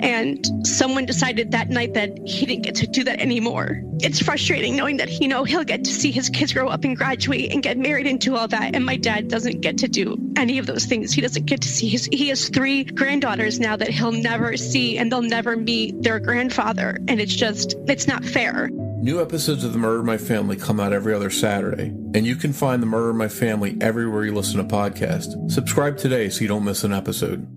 [0.00, 3.82] And someone decided that night that he didn't get to do that anymore.
[4.00, 6.96] It's frustrating knowing that, you know, he'll get to see his kids grow up and
[6.96, 8.74] graduate and get married and do all that.
[8.74, 11.12] And my dad doesn't get to do any of those things.
[11.12, 14.98] He doesn't get to see his, he has three granddaughters now that he'll never see
[14.98, 16.65] and they'll never meet their grandfather.
[17.08, 18.68] And it's just, it's not fair.
[18.72, 22.52] New episodes of The Murder My Family come out every other Saturday, and you can
[22.52, 25.50] find The Murder My Family everywhere you listen to podcasts.
[25.50, 27.55] Subscribe today so you don't miss an episode.